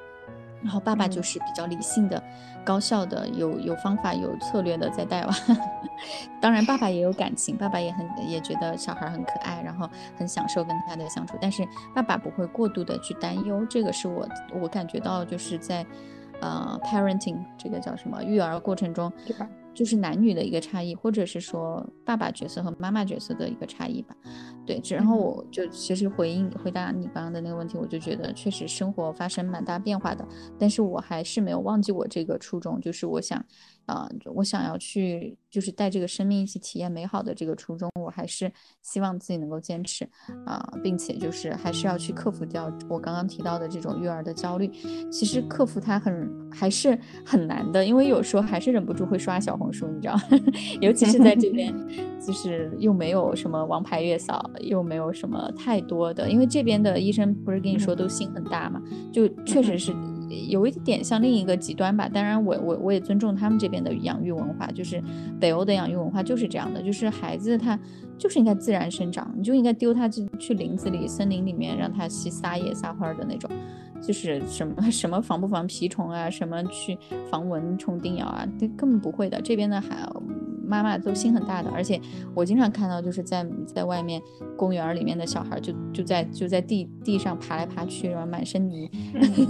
[0.66, 2.20] 然后爸爸就是比较理性的、
[2.64, 5.32] 高效的、有有方法、有策略的在带娃。
[6.42, 11.38] 当然，爸爸也有感情，爸爸也很也觉得小孩很可爱，然后很享受跟他的相处。
[11.40, 14.28] 但是爸爸不会过度的去担忧，这个是我
[14.60, 15.86] 我感觉到就是在
[16.40, 19.12] 呃 parenting 这个叫什么育儿过程中。
[19.76, 24.16] 就是男女的一个差异，或者是说爸爸角色和妈妈角色的一个差异吧。
[24.64, 30.26] 对，然后我就其实回应回答你刚刚的那个问题，我就觉得确实生活发生蛮大变化的，
[30.58, 33.44] 但是我还是没有忘记我这个初衷，就是我想
[33.86, 40.08] 啊，我想要去就是带这个生命一起体验美好的这个初衷，我还是希望自己能够坚持
[40.44, 44.70] 啊，并且就是还是要去克服掉我刚刚提到的这种育儿的焦虑。
[45.10, 50.16] 其实克服它很还是很难的，因为有时候还是忍不住会刷小红书，你知道，
[50.82, 51.72] 尤其是在这边，
[52.20, 59.94] 就是又没有什么王牌月嫂，又没有什么太多的，因为这边的医生不是跟你说都心很大嘛，就确实是。
[60.48, 65.02] 有一点像另一个极端吧，当然我我我也尊重他们这边的养育文化，就是
[65.40, 67.78] 北欧的养育文化就是这样的，就是孩子他
[68.18, 73.50] 就是应该自然生长，你就应该丢他去去林子里、森林里面让他去撒野撒欢的那种，
[74.02, 76.98] 就是什么 什么防不防蜱虫啊，什么去
[77.30, 80.06] 防蚊虫叮咬啊，这根本不会的，这边的还。
[80.66, 82.00] 妈妈都心很大的，而且
[82.34, 84.20] 我经常看到，就是在在外面
[84.56, 88.90] 公园里面的小孩，就就在就在地地上爬来爬去，然后满身泥，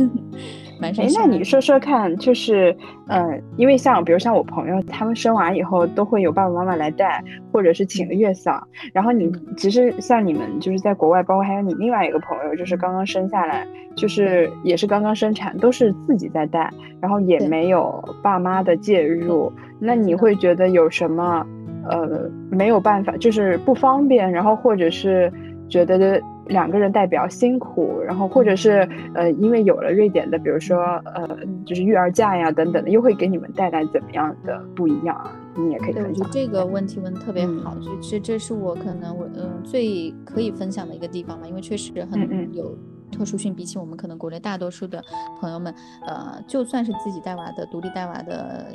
[0.80, 1.04] 满身。
[1.04, 2.76] 哎，那你说说看，就是
[3.08, 8.66] 嗯，因为像比如像我朋友，他们生娃以后都会有爸爸妈妈来带，或者是请个月嫂。
[8.92, 19.52] 然后你其实像你们就是在国外，包括还有你另外一个朋友，就是刚刚生下来，就是也是刚刚生产，都是自己在带，然后也没有爸妈的介入。
[19.78, 21.46] 那你会觉得有什么，
[21.88, 25.32] 呃，没有办法，就是不方便，然后或者是
[25.68, 31.28] 觉得两个人带比较辛苦，然后或者是呃，因为有了瑞典的，比如说呃，
[31.64, 35.32] 就是育儿假呀等等的，又会给你们带来怎么样的不一样啊？
[35.56, 36.28] 你也可以分享。
[36.30, 42.76] 这个问题问的特别好，就这这是我可能我嗯最可以分享的一个地方吧，因为确实很有
[43.10, 45.02] 特殊性，比起我们可能国内大多数的
[45.40, 45.74] 朋友们，
[46.06, 48.66] 呃，就算是自己带娃的、独立带娃的。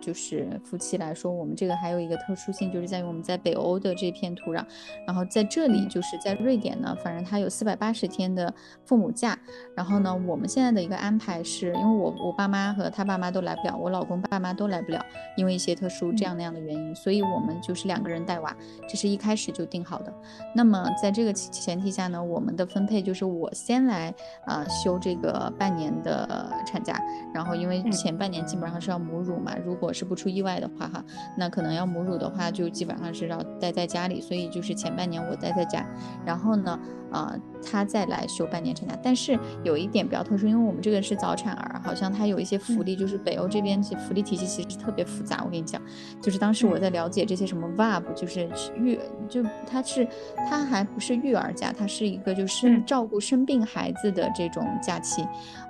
[0.00, 4.64] 就是夫妻来说，我们这个还有一个特殊性，就是在于我们在北欧的这片土壤，
[5.06, 8.52] 然后在这里就是在瑞典呢，反正它有四百八十天的
[8.84, 9.38] 父母假。
[9.76, 15.04] 然后呢，我们现在的一个安排是，因为我我爸妈和他爸妈都来不了，我老公爸妈都来不了，
[15.36, 18.56] 因为一些特殊这样那样的原因，所以我们就是两个人带娃，
[18.88, 20.12] 这是一开始就定好的。
[20.54, 24.12] 那么在这个前提下呢，我们的分配就是我先来
[24.44, 27.00] 啊休这个半年的产假，
[27.32, 31.04] 然后因为前半年基本上是要母乳嘛，如果是不出意外的话，哈，
[31.36, 35.86] 那可能要母乳的话，就基本上是要待在家里，所以就是前半年我待在家，
[36.24, 36.78] 然后呢，
[37.10, 37.34] 啊。
[37.60, 45.42] 他再来休半年产假，但是有一点比较特殊，因为我们这个是早产儿，好像他有一些福利，就是北欧这边其福利体系其实特别复杂。
[45.44, 45.82] 我跟你讲，
[46.22, 50.06] 就是当时我在了解这些什么 VAB，就是育，就他是
[50.48, 55.22] 他还不是育儿假，他是一个就是照顾生病孩子的这种假期，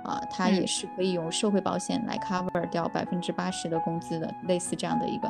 [0.03, 5.27] 啊，他也是可以用社会保险来 cover 掉百分之八十的工资的，类似这样的一个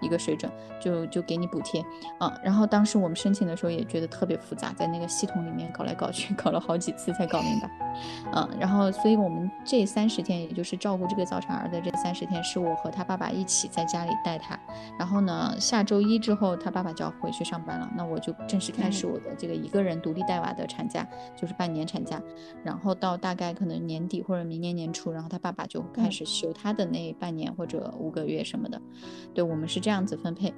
[0.00, 1.80] 一个水准，就就给你补贴，
[2.18, 5.90] 啊，然后当时我们申请的时候也觉得特别复杂，在那个系统里里面搞来。
[6.00, 7.68] 搞去 搞了好几次才搞明白，
[8.32, 14.58] 嗯，然后所以我们这三十天，也就是照顾这个早产儿的这三十天，是我和他爸爸一起在家里带他。
[14.98, 22.18] 然后呢，下周一之后他爸爸就要回去上班了，那我就正式开始我的这个一个人独立带娃的产假，就是半年产假。
[22.64, 28.80] 然后到大概可能年底或者明年年初，然后他爸爸就开始休他的那半年或者五个月什么的。
[29.34, 30.54] 对我们是这样子分配。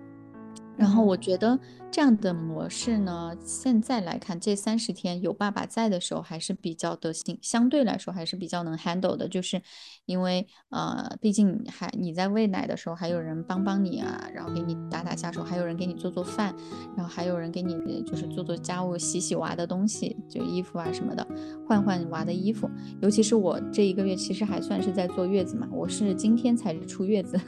[0.77, 1.59] 然后我觉得
[1.91, 9.61] 这样的模式呢，现在来看，这三十天有爸爸在的时候，还是比较的相相对来说还是比较能 handle 的，就是
[10.07, 16.55] 因为呃，毕竟还你在喂奶的时候，还有人帮帮你啊，然后给你打打下手，还有人给你做做饭，
[16.97, 21.27] 然后还有人给你就是做做家务，洗洗娃的东西，就衣服啊什么的，
[21.69, 22.69] 换换娃的衣服。
[23.03, 27.39] 尤其是我这一个月其实还算是在坐月子嘛，我是今天才出月子。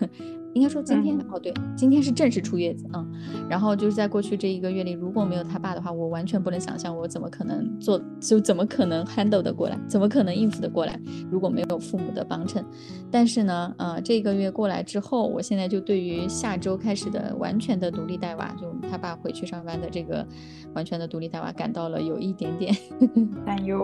[0.54, 3.06] 应该说今天哦，对，今天是正式出月子，嗯，
[3.48, 12.64] 然后就是在过去这一个月里，如果没有他爸的话，我完全不能想象我怎么可能做，就怎么可能 handle 的过来，怎么可能应付的过来，如果没有父母的帮衬。
[13.10, 20.24] 但是呢，呃，这个月过来之后，我现在就对于下周开始的完全的独立带娃，就他爸回去上班的这个
[20.74, 22.72] 完全的独立带娃，感到了有一点点
[23.44, 23.82] 担忧，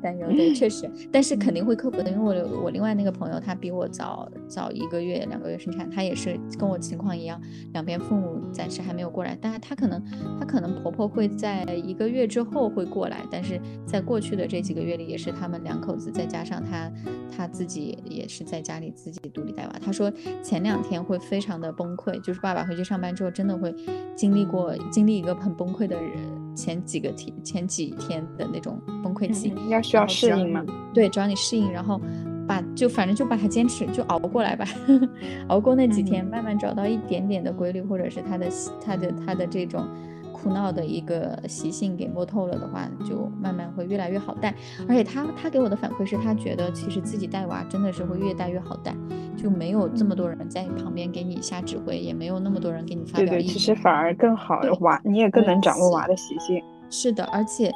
[0.00, 5.90] 担忧，对， 确实，但是肯定会克服的，因为我我另外那个朋友他比我早早一个月两个月生产。
[5.96, 7.40] 她也是跟我情况一样，
[7.72, 10.04] 两边父母暂时还没有过来，但是她可能，
[10.38, 16.92] 她可能婆婆会在一个月之后会过来，但是在过去的这几个月里，也是他们两口子再加上她，
[17.34, 19.72] 她自己也是在家里自己独立带娃。
[19.82, 23.74] 她说前两天会非常的崩溃，就是爸爸回去上班之后，真的会
[24.14, 26.12] 经历过经历一个很崩溃的人
[26.54, 30.62] 前几个天前几天的那种崩溃期，要需要适应吗？
[30.92, 31.98] 对，只要你适应，然后。
[32.46, 34.64] 把就反正就把它坚持就熬过来吧，
[35.48, 38.46] 熬过那几天，慢慢找到一点点的规律，或者是他的
[38.84, 39.86] 他的他的这种
[40.32, 44.54] 哭闹的一个习性给摸透了的话，就慢慢会越来越好带。
[44.88, 48.94] 而且他他给我的反馈是他觉得其实自己带娃真的是会越带越好带，
[49.36, 53.38] 就没有这么多人在旁边给你下指挥，也没有那么多人给你发表意见。
[53.38, 56.62] 对对，其实反而更好，娃你也更能掌握娃的习性。
[56.90, 57.72] 是的，而且。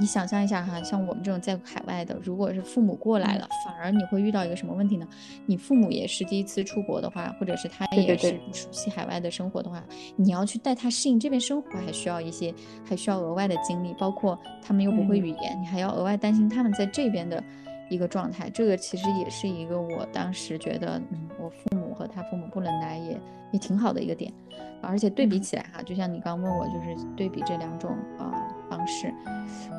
[0.00, 5.06] 你想象一下哈，像我们这种在海外的，如果是父母过来了，反而你会遇到一个什么问题呢？
[5.46, 9.82] 你父母也是第一次出国的话，或者是他也是不熟悉海外的生活的话，
[10.16, 12.52] 你要去带他适应这边生活，还需要一些，
[12.84, 17.42] 还需要额外的精力，包括他们又不会语言，你还要额外担心他们在这边的
[17.88, 18.50] 一个状态。
[18.50, 23.20] 这个其实也是一个我当时觉得，嗯，我父母和他父母不能来也
[23.52, 24.32] 也挺好的一个点。
[24.82, 28.34] 而且对比起来哈，就像你刚问我，就是对比这两种啊
[28.74, 29.14] 方式，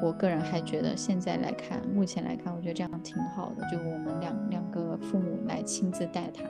[0.02, 3.68] 我个人还觉得现在来看，目前来看，我觉得这样挺好的。
[3.70, 6.44] 就我们两两个父母来亲自带他，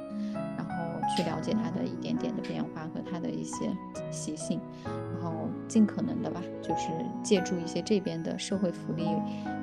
[0.56, 3.76] 然后去了解他的一点点的变化和他的一些
[4.12, 6.92] 习性，然后尽可能的吧，就是
[7.24, 9.06] 借助一些这边的社会福利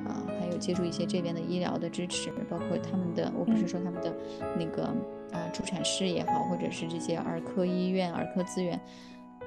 [0.05, 4.13] 啊，还有借助一些这边的医疗的支持，包括他们的，我不是说他们的
[4.57, 4.93] 那个。
[5.33, 8.79] 啊，助产师也好，或者是这些儿科医院、儿科资源，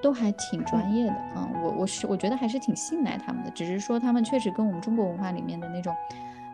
[0.02, 1.48] 都还挺专业的啊。
[1.62, 5.94] 我我是我觉得还是挺信赖他们的，只是说他们确实跟我们中国文化里面的那种。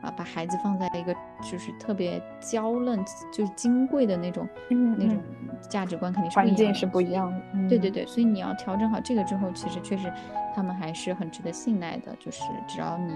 [0.03, 1.15] 啊，把孩子放在一个
[1.49, 2.99] 就是特别娇嫩、
[3.33, 5.17] 就是金贵的那种那种
[5.69, 7.69] 价值观，肯定是环境是不一样的。
[7.69, 10.13] 对对对，所以你要调整好这个之后，其实确实
[10.57, 12.13] 他们还是很值得信赖的。
[12.19, 13.15] 就是只要你，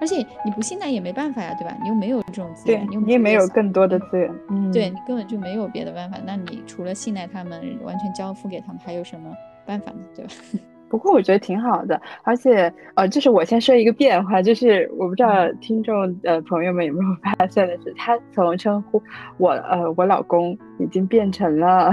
[0.00, 1.76] 而且你不信赖也没办法呀，对吧？
[1.82, 6.18] 你又没有这种资源，你也没有更多的资源，嗯，对你根本就没有别的办法。
[6.24, 9.28] 那你除了信赖他们，完全交付给他们，还有什么
[9.68, 9.98] 办法呢？
[10.16, 10.30] 对吧？
[10.88, 19.02] 不过我觉得挺好的，而且呃，就是我先说一个变化，就是我不知道听众呃朋友们有没有发现的是，他从称呼
[19.36, 21.92] 我呃我老公已经变成了。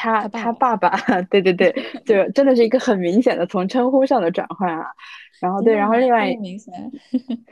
[0.00, 0.90] 他他爸爸，
[1.28, 1.74] 对对对，
[2.06, 4.86] 就真的是一个很明显的从称呼上的转换啊。
[5.40, 6.72] 然后对，然后另外明显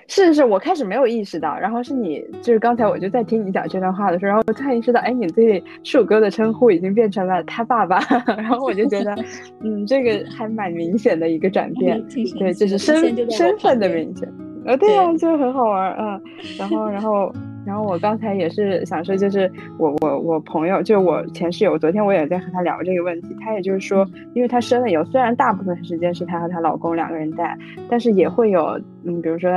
[0.08, 7.98] 是是，我开始没有意识到，然后是你就是刚才我就在听你讲这段话的时候，然后我突然意识到，哎，你对树哥的称呼已经变成了他爸爸，
[8.36, 9.14] 然后我就觉得，
[9.64, 12.02] 嗯，这个还蛮明显的一个转变，
[12.38, 12.96] 对，就是身
[13.30, 14.28] 身份的明显，
[14.66, 16.20] 呃，对呀，就很好玩，嗯，
[16.58, 17.32] 然后然后。
[17.68, 23.36] 然后我刚才也是想说，就是我我我朋友，就我前室友，昨天我也在和他聊这个问题。
[23.44, 27.54] 他也就是说，因为他生了以后，虽然大部分时间是她和她老公两个人带，
[27.86, 29.50] 但是也会有，嗯，比如说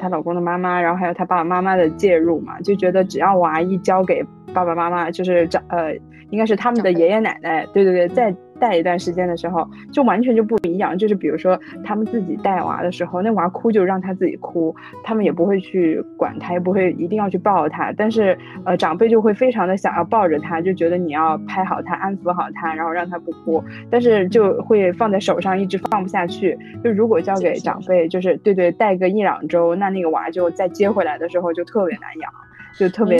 [0.00, 4.20] 她老公的妈妈，然后还有她爸爸妈妈的介入嘛，就觉得只要娃一交给
[4.52, 5.94] 爸爸妈妈，就是长呃，
[6.30, 8.34] 应该是他们的爷爷奶奶，对对对，在。
[8.58, 10.96] 带一段时间的时候，就完全就不一样。
[10.96, 17.92] 就是比如说，他们自己带娃的时候，那娃哭就让他自己哭，他们也不会去管他，也不会一定要去抱他。
[17.96, 23.62] 但是，呃，长辈就会非常的想要抱着他，就觉得你要拍好他，安抚好他，然后让他不哭。
[23.90, 26.56] 但是就会放在手上，一直放不下去。
[26.82, 32.32] 就如果交给长辈，就是对对，带个一两周，那那个娃就再接回来的时候就特别难养。
[32.78, 33.18] 就特别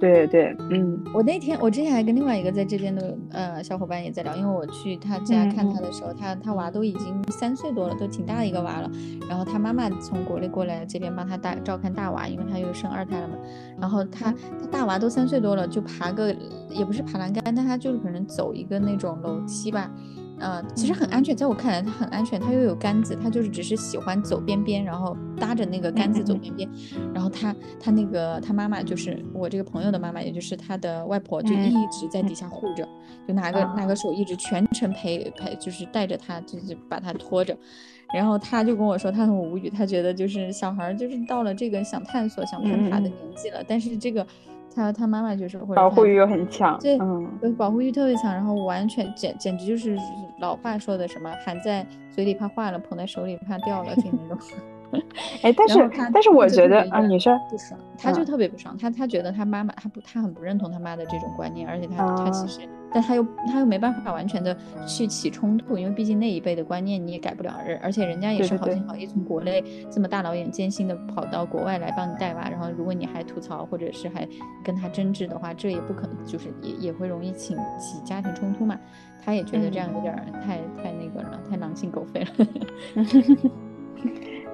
[0.00, 8.90] 对对，嗯，我那天我之前还跟另外一个在这边的呃小伙伴也在聊，因为我去他家看他的时候，他他娃都已经三岁多了，都挺大的一个娃了。
[9.28, 13.34] 然后他妈妈从国内过来这边帮他大照看大娃，因为他又生二胎了嘛。
[13.78, 16.34] 然后他他大娃都三岁多了，就爬个
[16.70, 19.90] 也不是爬栏杆，但他就是可能走一个那种楼梯吧。
[20.40, 26.68] 呃，其实很安全，在我看来它很安全，它又有杆子，它就是只是喜欢走边边，然后搭着那个杆子走边边，
[27.12, 32.88] 然后他他那个他妈妈就是我这个朋友的妈妈，也就是他的外婆，就一直在底下护着，
[33.26, 37.56] 就拿个拿个手一直全程陪陪，就是带着他，就是把他拖着，
[38.14, 44.26] 然后他就跟我说他很无语，他觉得就是小孩就是到了这个想探索想攀爬的年纪了，但是这个。
[44.78, 49.98] 他他妈妈就是会保护欲又很强，对，嗯，保护欲特别强，然后完全简简直就是
[50.38, 54.38] 老话说的什么含在嘴里怕化了，捧在手里怕掉了，就那种。
[55.42, 74.26] 哎，但是但是我觉得啊，你说不爽，他就特别不爽，他他觉得他妈妈他不他很不认同他妈的这种观念，而且他他其实，但他又他又没办法完全的去起冲突，因为毕竟那一辈的观念你也改不了，而而且人家也是好心好意从国内这么大老远艰辛的跑到国外来帮你带娃，然后如果你还吐槽或者是还
[74.64, 78.78] 跟他争执的话，这也不可能，就是也也会容易起起家庭冲突嘛，
[79.22, 82.28] 他也觉得这样有点太太那个了，太狼心狗肺了。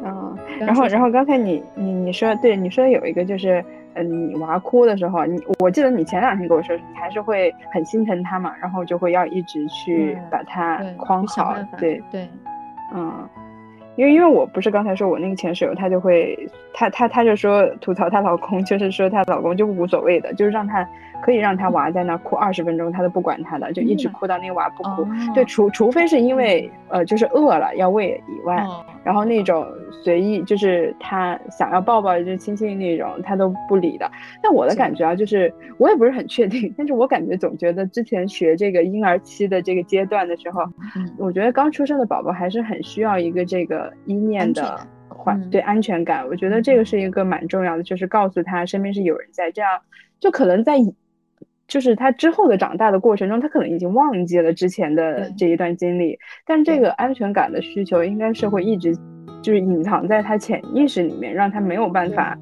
[0.05, 12.29] 嗯，然后，然后刚才你你你说，对你说有一个就是，嗯，你娃哭的时候，你我记得你前两天跟我说，你还是会很心疼他嘛，然后就会要一直去把他框好，对对，
[12.95, 13.27] 嗯，
[13.97, 16.37] 因为因为我不是刚才说我那个前室友，她就会，
[16.75, 20.87] 她她她就说吐槽她老公， 就是说她老公就无所谓的，就是让她
[21.23, 25.07] 可以让他娃在那哭二十分钟，他都不管他的，就一直哭到那个娃不哭。
[25.35, 28.65] 对，除除非是因为呃就是饿了要喂以外，
[29.03, 29.67] 然后那种
[30.03, 34.11] 随意就是他想要抱抱就亲亲那种，他都不理的。
[34.43, 40.63] 但我的感觉啊，就是我也不是很确定，但是我感觉总觉得之前学这个婴儿期的这个阶段的时候，
[41.19, 43.93] 我觉得刚出生的宝宝还是很需要一个这个。
[44.07, 49.71] 依念的环对安全感，我觉得这个是一个蛮重要的，就是告诉他身边是有人在，这样
[50.21, 50.77] 就可能在，
[51.67, 58.95] 就是他之后的长大的过程中，他可能已经忘记了之前的这一段经历，但这个安全感的需求应该是会一直
[59.43, 62.39] 就是隐藏在他潜意识里面，让他没有办法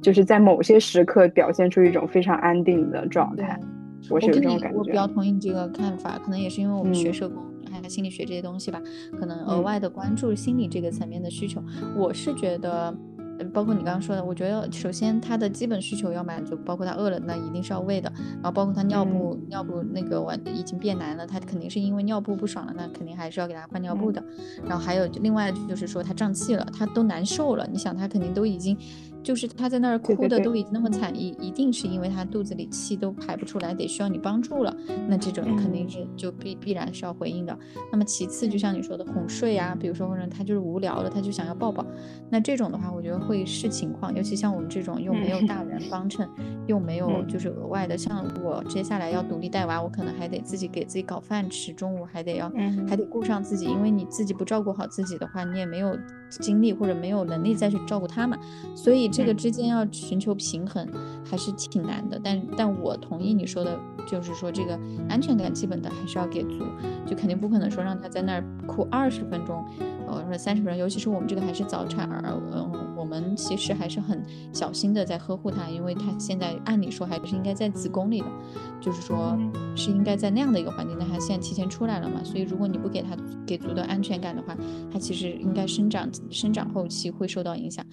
[0.00, 3.58] 就是在某些时刻表现出一种非常安定的状态。
[4.10, 7.42] 我是有这种感觉，我比较同意你这个看法，可能也是因为我们学社工。
[7.88, 8.80] 心理学这些东西吧，
[9.18, 11.60] 可能额外的关注心理这个层面的需求。
[11.96, 12.94] 我是觉得，
[13.44, 18.12] 包括你刚刚说的，我觉得首先他的基本需求要满足，包括他饿了，那一定是要喂的。
[18.34, 24.22] 然后包括他尿布，尿布那个完已经变难了，他肯定是因为尿布不爽了，那肯定还是要给他换尿布的。
[24.66, 28.76] 然后还有另外就是说他胀气了，他都难受了，你想他肯定都已经。
[29.22, 34.76] 就是他在那儿哭的都已经那么惨，一一定是因为他肚子里气都排不出来，得需要你帮助了。
[35.08, 37.56] 那这种肯定是就必必然是要回应的。
[37.90, 41.86] 那么其次，就像你说的哄睡啊，比如说或者他就是无聊了，他就想要抱抱。
[42.30, 46.28] 那这种的话，我觉得会视情况，尤其像我们这种又没有大人帮衬，
[46.66, 52.50] 又没有就是额外的，像我接下来要独立带娃，我可能还得自己给自己搞饭吃，中午还得要
[52.88, 55.96] 还得顾上自己，因为你自己不照顾好自己的话，你也没有
[56.28, 58.36] 精力或者没有能力再去照顾他嘛，
[58.74, 59.11] 所以。
[59.12, 60.88] 这个之间要寻求平衡
[61.24, 66.64] 还是挺难的，但但我同意你说的，就是说这个安全感基本的还是要给足，
[67.06, 69.62] 就肯定不可能说让他在那儿哭二十分钟，
[70.08, 78.26] 呃，或者三十分钟，尤其是我们这个还是早产儿，嗯，我们其实还是很小心的在呵护他，因为他现在按理说还是应该在子宫里的，
[78.80, 79.38] 就是说
[79.76, 84.56] 是应该在那样的一个环境，但他现在提前出来了嘛，所以如果你不给他给足的安全感的话，
[84.90, 87.84] 他其实应该生长生长后期会受到影响。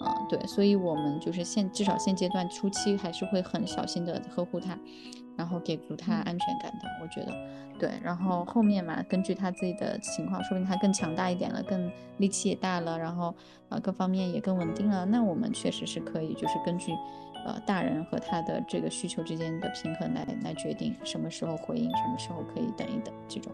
[0.00, 4.78] 嗯，对，所以我们就是现至少现阶段初期还是会很小心的呵护他，
[5.36, 6.88] 然后给足他安全感的。
[7.00, 7.32] 我觉得，
[7.78, 13.34] 对，然后后面嘛，根据他自己的情况，说不定他更强大一点了，更力气也大了，然后
[13.68, 16.92] 啊各方面也更稳定了，那我们确实是可以，就是根据
[17.46, 23.52] 呃大人和他的这个需求之间的平衡来来决定什么时候回应，什么时候可以等一等这种。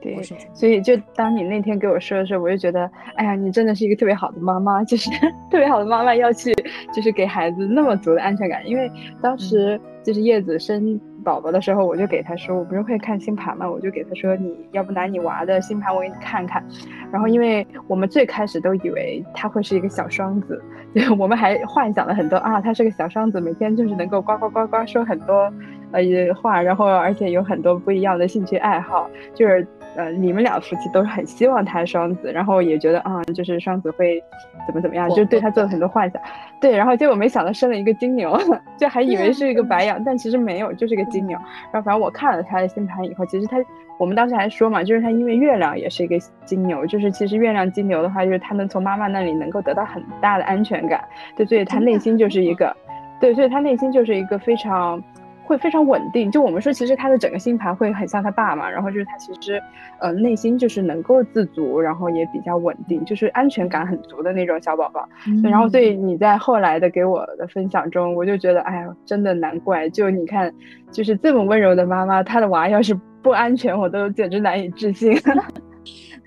[0.00, 0.22] 对，
[0.52, 5.10] 所以就当你那天给我说的时候，我就觉得，哎呀，你真的是一个特别好的妈妈，就是
[5.50, 6.52] 特别好的妈妈要去，
[6.92, 8.66] 就是给孩子那么足的安全感。
[8.66, 16.64] 因为当时就是叶子生宝宝的时候，我就给他说，我不是会看星盘嘛，我就给他说，你要不拿你娃的星盘我给你看看。
[17.12, 20.62] 然后因为我们最开始都以为他会是一个小双子，
[20.94, 25.52] 就我们还幻想了很多啊，他是个小双子，每天就是能够呱呱呱呱说很多
[25.92, 26.00] 呃
[26.40, 29.66] 话，然后而且有很多不一样的兴趣爱好，就是。
[29.96, 34.22] 呃，你们俩夫妻都是很希望他双子，然后也觉得啊，就是双子会
[34.66, 36.22] 怎么怎么样，就对他做了很多幻想。
[36.60, 38.38] 对，然后结果没想到生了一个金牛，
[38.78, 41.36] 就还以为是一个白羊，但其实没有，就是个金牛。
[41.72, 43.56] 然后反正我看了他的星盘以后，其实他
[43.98, 51.02] 我们当时还说嘛，就是他因为月亮也是一个金牛，就是其实月亮金牛的话，就是他能从妈妈那里能够得到很大的安全感。
[51.36, 52.74] 对，所以他内心就是一个，
[53.20, 55.02] 对，所以他内心就是一个非常。
[55.50, 59.60] 会非常稳定，就我们说，其实他的整个星盘会很像他爸嘛，然后就是他其实，
[59.98, 65.08] 呃，内心就是能够自足，然后也比较稳定，就是安全感很足的那种小宝宝。
[65.42, 70.54] 然后所以你在后来的给我的分享中，我就觉得，哎呀，真的难怪，就你看，
[70.92, 75.10] 就是这么温柔的妈妈，她的娃要是不安全，我都简直难以置信。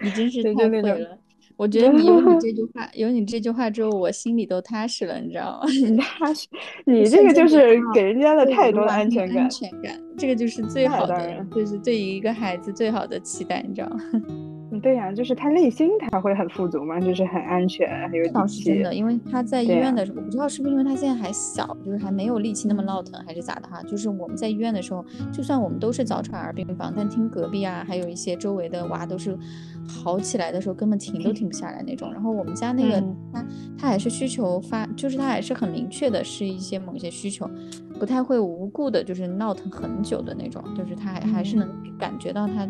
[0.01, 1.17] 你真是太会了。
[1.57, 6.03] 我觉得你有你这 句话，有你这句话之后，我心里都踏实了，你知道吗？
[6.19, 6.47] 踏实，
[6.85, 13.99] 你这个就是给人家的太多的安全感，安全感，这个就是最好的，就是对于一个孩子最好的期待，你知道吗？
[14.81, 18.63] 对呀，就是他内心他会很富足嘛，就是很安全，很有底气。
[18.63, 23.83] 真的，因为他在医院的时候，我不知道是不是因为他现在还小，就是还没有力气那么闹腾，还是咋的哈？
[23.83, 29.37] 就是我们在医院的时候，就算我们都是早产儿病房，但听隔壁啊，还有一些周围的娃都是
[29.87, 32.11] 好起来的时候，根本停都停不下来那种。
[32.11, 32.99] 然后我们家那个
[33.31, 33.45] 他
[33.77, 37.47] 他还是需求发，就是他还是很明确的，是一些某些需求，
[38.03, 42.69] 不太会无故的，就是闹腾很久的那种，就是他还还是能感觉到他。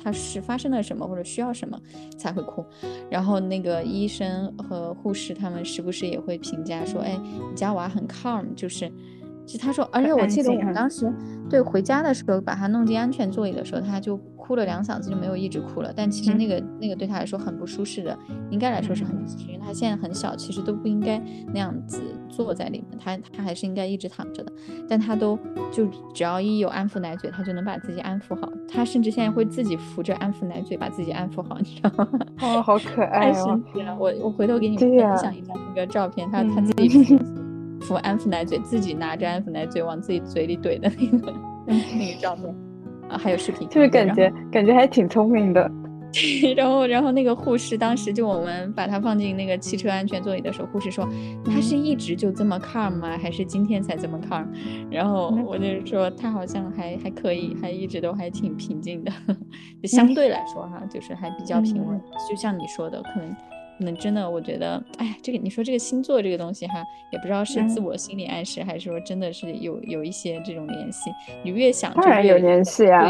[0.00, 1.76] 他是发生了什么或者需要什么
[2.16, 2.64] 才会哭，
[3.10, 7.18] 然后那个医生和护士他们时不时也会评价说，哎，
[7.50, 8.88] 你家娃很 calm，就是，
[9.44, 11.12] 就他说，而且我记得我们当时
[11.50, 14.16] 对回家的时候把他弄进安全座椅的时候，他就
[14.48, 18.18] 哭了两嗓子就没有一直哭了，但其实那个那个对他来说很不舒适的，
[18.48, 19.14] 应该来说是很，
[19.46, 21.22] 因为他现在很小，其实都不应该
[21.52, 24.50] 那样子坐在里面，他他还是应该一直躺着的，
[24.88, 25.38] 但他都
[25.70, 32.08] 就只要一有安抚奶嘴，他就能把自己安抚好，他甚至现在会自己扶着安抚奶嘴把自己安抚好，你知道吗？
[32.40, 33.60] 哦，好可 爱哦！
[33.98, 37.18] 我我回头给你们分享一张那个照片，他他自己
[37.82, 41.34] 扶安抚奶嘴，自己拿着安抚奶嘴往自己嘴里怼的那个
[41.68, 42.67] 那个照片。
[43.08, 45.70] 啊，还有视频，就是感觉感觉还挺聪明的。
[46.56, 51.06] 然后，然后那个护士当时就我们把他放进那个汽车安全座椅的时候，护士说
[51.44, 53.18] 他是一直就这么 calm 吗？
[53.18, 54.46] 还是今天才这么 calm？
[54.90, 59.12] 然后我就说他好像还还可以，还一直都还挺平静的，
[59.84, 62.00] 相对来说哈，就是还比较平稳。
[62.28, 63.36] 就像你说的，可能。
[63.78, 71.10] 可能真的，我觉得，哎呀，这个你说这个星座这个东西哈，也不知道是自我心理暗示，还是说真的是有有一些这种联系。
[71.44, 73.08] 你越想，当然有联系啊，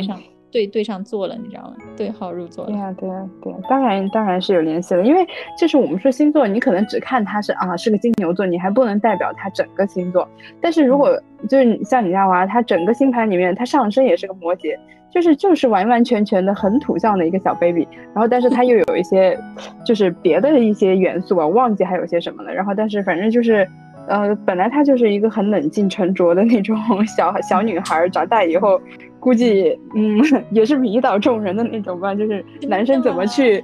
[0.50, 1.76] 对对对上座了，你知道吗？
[1.96, 2.70] 对号入座了。
[2.70, 5.26] 对啊，对啊，对，当然当然是有联系了，因为
[5.58, 10.28] 就是我们说星座，你可能只看它是啊是个金牛座，你还不能代表它整个星座。
[10.60, 11.10] 但是如果
[11.48, 14.76] 就是像你家娃，他整个星盘里面，他上升也是个摩羯。
[15.10, 19.36] 就是就是完完全全的很土象的一个小 baby，然后但是他又有一些，
[19.82, 22.52] 就是别的一些元素啊，忘记还有些什么了。
[22.52, 23.66] 然后但是反正就是，
[24.06, 26.76] 呃，本来他就是一个很冷静沉着的那种
[27.16, 28.78] 小小女孩，长大以后
[29.20, 30.18] 估计嗯
[30.52, 32.14] 也是迷倒众人的那种吧。
[32.14, 33.62] 就是男生怎么去，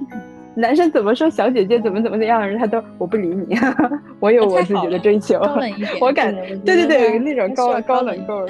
[0.55, 3.55] 男生怎么说小姐姐怎么怎么怎样的人，他都我不理你，
[4.19, 5.39] 我有我自己的追求。
[6.01, 6.33] 我感
[6.65, 8.45] 对对对，那种高高冷够。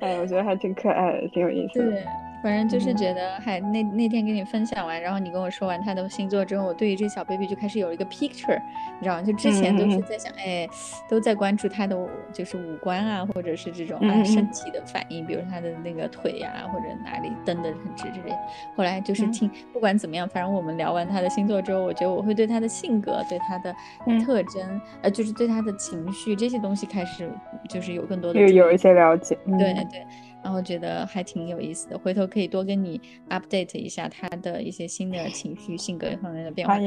[0.00, 1.92] 哎，我觉得还挺可爱的，挺有意思的。
[2.42, 8.60] 反正就是觉得，还那那天跟你分享完，然后你跟我说完他的星座之后，我对于这小 baby 就开始有一个 picture，
[8.98, 9.22] 你知道吗？
[9.22, 10.68] 就之前都是在想，哎，
[11.08, 11.96] 都在关注他的
[12.32, 18.34] 就是五官啊，或者是这种啊身体的反应，比如他的那个腿呀，或者哪里蹬得很直之类。
[18.76, 23.72] 后来就是听，不管怎么样，反正我们聊完他的星座之后，我觉得我会对他的性格、对他的
[24.24, 27.30] 特征，呃，就是对他的情绪这些东西开始
[27.68, 29.38] 就是有更多的有有一些了解。
[29.46, 30.04] 对对。
[30.42, 36.78] 然后觉得还挺有意思的，回头可以多跟你 update 一下他的一些新的情绪、性格方面的变化，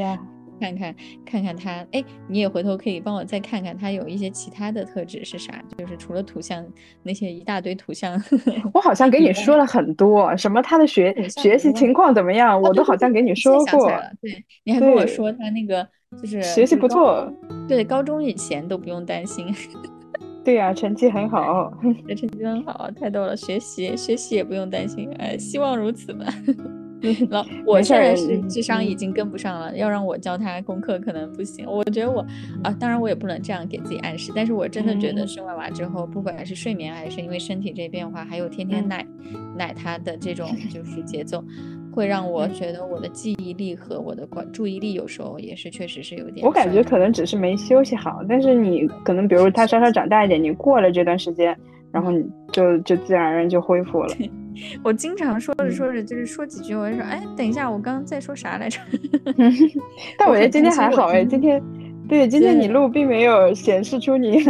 [0.59, 0.95] 看看
[1.25, 1.85] 看看他。
[1.91, 5.61] 哎，你也回头可以帮我再看看他有一些其他的特质是啥？
[5.77, 6.65] 就是除了图像
[7.03, 8.21] 那些一大堆图像，
[8.73, 13.89] 我好像给你 说了很多，什么他的学学习情况怎么样，我都好像给你说过。
[14.21, 15.85] 对，你还跟我说他那个
[16.21, 17.29] 就是学习不错，
[17.67, 19.53] 对，高中以前都不用担心。
[20.45, 21.73] 对呀，成绩很好，
[22.15, 23.35] 成绩很好，太逗了。
[23.35, 26.25] 学习学习也不用担心，哎，希望如此吧。
[27.29, 31.65] 老，我现在是智商已经跟不上了，要让我教他功课可能不行。
[31.69, 32.25] 我觉得我
[32.63, 39.05] 啊，当然我也不能这样给自己暗示，但是我真的觉得生完娃之后，不管是睡眠还是因为身体这变化，还有天天奶
[39.55, 41.43] 奶他的这种就是节奏。
[41.95, 46.45] 会让我觉得我的记忆力和我的关注意力有时候也是确实是有点。
[46.45, 51.57] 我感觉可能只是没休息好，但是你可能比如他稍稍长大一点，你过了这段时间，
[51.93, 54.13] 然后你就就自然而然就恢复了。
[54.83, 58.79] 我经常说着说着就是说几句，我就说哎，等一下，我刚刚在说啥来着？
[60.19, 61.61] 但我觉得今天还好哎，今天
[62.09, 64.43] 对今天你录并没有显示出你。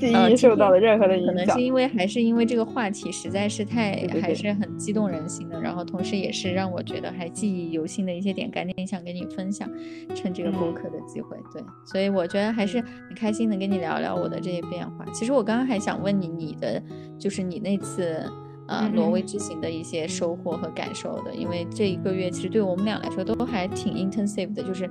[0.00, 9.70] 记忆受到了任何的影响，可能是因为还是因为这个话题实在是太还是很激动人心的，然后同时也是让我觉得还记忆犹新的一些点，赶紧想跟你分享，
[10.14, 15.04] 趁这个播客的机会，对，所以我觉得还是很开心能跟你聊聊我的这些变化。
[15.12, 16.82] 其实我刚刚还想问你，你的
[17.18, 18.24] 就是你那次
[18.66, 24.90] 呃挪威之行的一些收获和感受的，因为这一个月其实对我们俩来说都还挺 intensive 的，就是。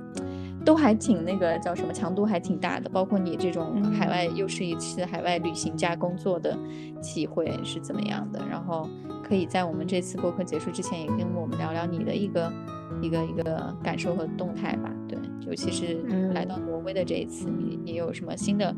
[0.64, 6.56] 都还挺那个叫什么强度还挺大的，包括你这种海外又是一次海外旅行加工作的
[7.02, 8.40] 体会是怎么样的？
[8.48, 8.88] 然后
[9.22, 12.52] 可以在我们这次播客结束之前也跟我们聊聊你的一个
[13.00, 14.90] 一个一个感受和动态吧。
[15.08, 16.02] 对，尤其是
[16.34, 18.74] 来到挪威的这一次，你你有什么新的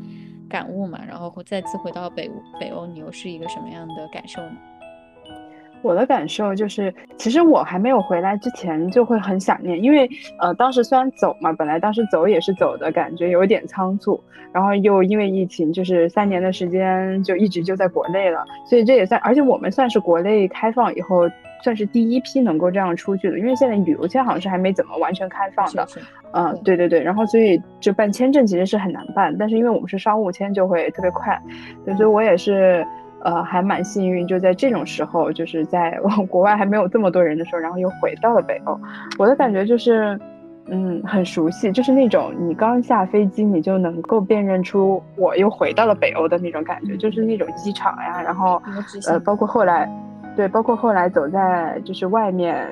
[0.49, 0.99] 感悟嘛？
[1.05, 2.29] 然后再次回到北
[2.59, 4.55] 北欧，你又是一个什么样的感受呢？
[5.83, 10.09] 我的感受就是，其实我还没有回来之前就会很想念，因为
[10.39, 14.19] 呃，当时虽然走嘛，本来当时走也是走的感觉有点仓促，
[14.53, 21.29] 然后又因为疫情，就是三年的时间就一直就在国内了，所以这也算，而且我们算是国内开放以后
[21.61, 25.85] 算是第一批能够这样出去的，因为现在旅游签好像是还没怎么完全开放的，
[26.31, 31.37] 嗯，对对对，然后所以就办签证其实是很难办，但是因为我们是商务签就会特别快，
[31.85, 32.87] 对，所以我也是。
[33.23, 35.97] 呃，还蛮幸运，就在这种时候，就是在
[36.29, 38.79] 国外还没有这么多人的时候，然后又回到了北欧。
[39.17, 40.19] 我的感觉就是，
[40.67, 48.61] 嗯，很熟悉，就是那种你刚下飞机，你就能够辨认出我又回到了北欧的那种感觉，就是那种机场呀，然后
[49.07, 49.89] 呃，包括后来，
[50.35, 52.67] 对，包括后来走在就是外面。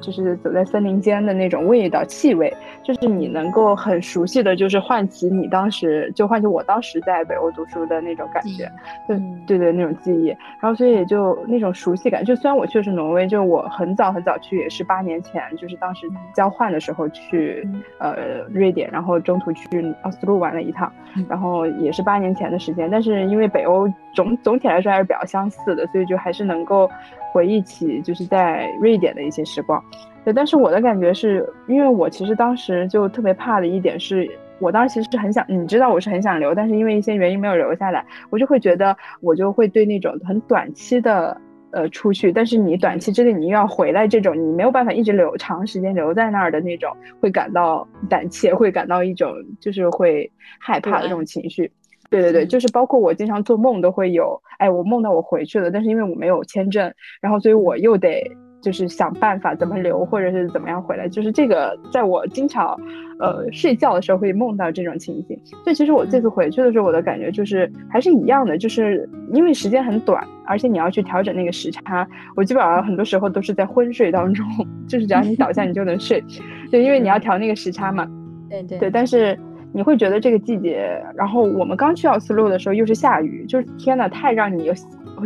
[0.00, 8.70] 就是走在森林间的那种味道、气味，就是你能够很熟悉的，就是唤起你当时就唤起我当时在北欧读书的那种感觉，
[9.06, 10.28] 对对对，那种记忆。
[10.60, 17.66] 然后所以也就那种熟悉感，就虽然我去的是挪威，就我很早很早去，也是八年前，就是当时交换的时候去
[17.98, 18.14] 呃
[18.52, 20.92] 瑞典，然后中途去奥斯陆玩了一趟，
[21.28, 22.90] 然后也是八年前的时间。
[22.90, 26.90] 但是因为北欧总总体来说还是比较相似的，所以就还是能够。
[27.32, 29.80] 回忆起就是在瑞典的一些时光，
[30.24, 41.40] 对，但是我的感觉是，因为我其实当时就特别怕的一点是，我当时其实是很想，你知道我是很想留，但是因为一些原因没有留下来，我就会觉得我就会对那种很短期的
[41.70, 46.90] 呃出去，但是你短期之内你又要回来这种，你没有办法一直留长时间留在那儿的那种，
[47.20, 51.70] 会感到胆怯，会感到一种就是会害怕的这种情绪。
[52.10, 56.92] 对对对，就是包括我经常做梦都会有，哎，我梦到我回去了，但是因为我没有签证，
[57.22, 58.20] 然后所以我又得
[58.60, 62.76] 就是想办法怎么留或者是怎么样回来，就是这个在我经常，
[63.20, 65.40] 呃，睡觉的时候会梦到这种情景。
[65.64, 74.44] 所以其实我这次回去的时候，我的感觉就是还是一样的，就是因为时间很短，而且你要去调整那个时差，我基本上很多时候都是在昏睡当中，
[74.88, 76.22] 就是只要你倒下你就能睡，
[76.72, 78.06] 对，因为你要调那个时差嘛。
[78.50, 79.38] 对对对，但是。
[79.72, 84.70] 你会觉得这个季节，然后我们刚去奥斯陆的时候又是下雨，就是天呐，太让你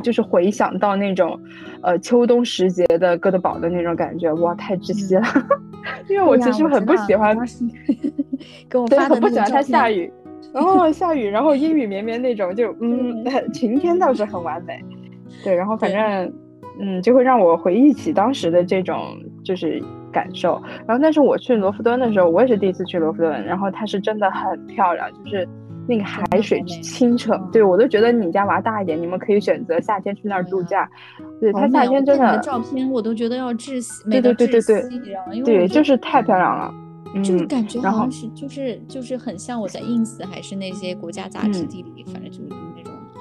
[0.02, 1.38] 就是回想到那种，
[1.82, 5.22] 呃，秋冬时节的哥德堡的那种感觉，哇，太窒息了。
[6.08, 7.36] 因为我其实很不 喜欢，
[8.68, 10.12] 给我发很不喜欢它下雨，
[10.52, 14.78] 然后下雨，然后阴雨绵绵那种，就嗯，晴天倒是很完美。
[15.42, 16.32] 对，然后反正
[16.80, 19.82] 嗯，就会让我回忆起当时的这种就是。
[20.14, 25.48] 感受，然后但是我去罗弗敦的时候，我也是第一次去罗弗敦，然后它是真的很漂亮，就是
[25.88, 30.88] 那个海水清澈，对我都觉得你家娃大一点，你们可以选择夏天去那儿度假。
[31.40, 36.72] 对，它夏天真的照片我都觉得要窒息，对对对对对，对，就是太漂亮了，
[37.22, 42.38] 就是感觉好像是就是就是很像我在 ins 还是那些国家杂志地理，反正就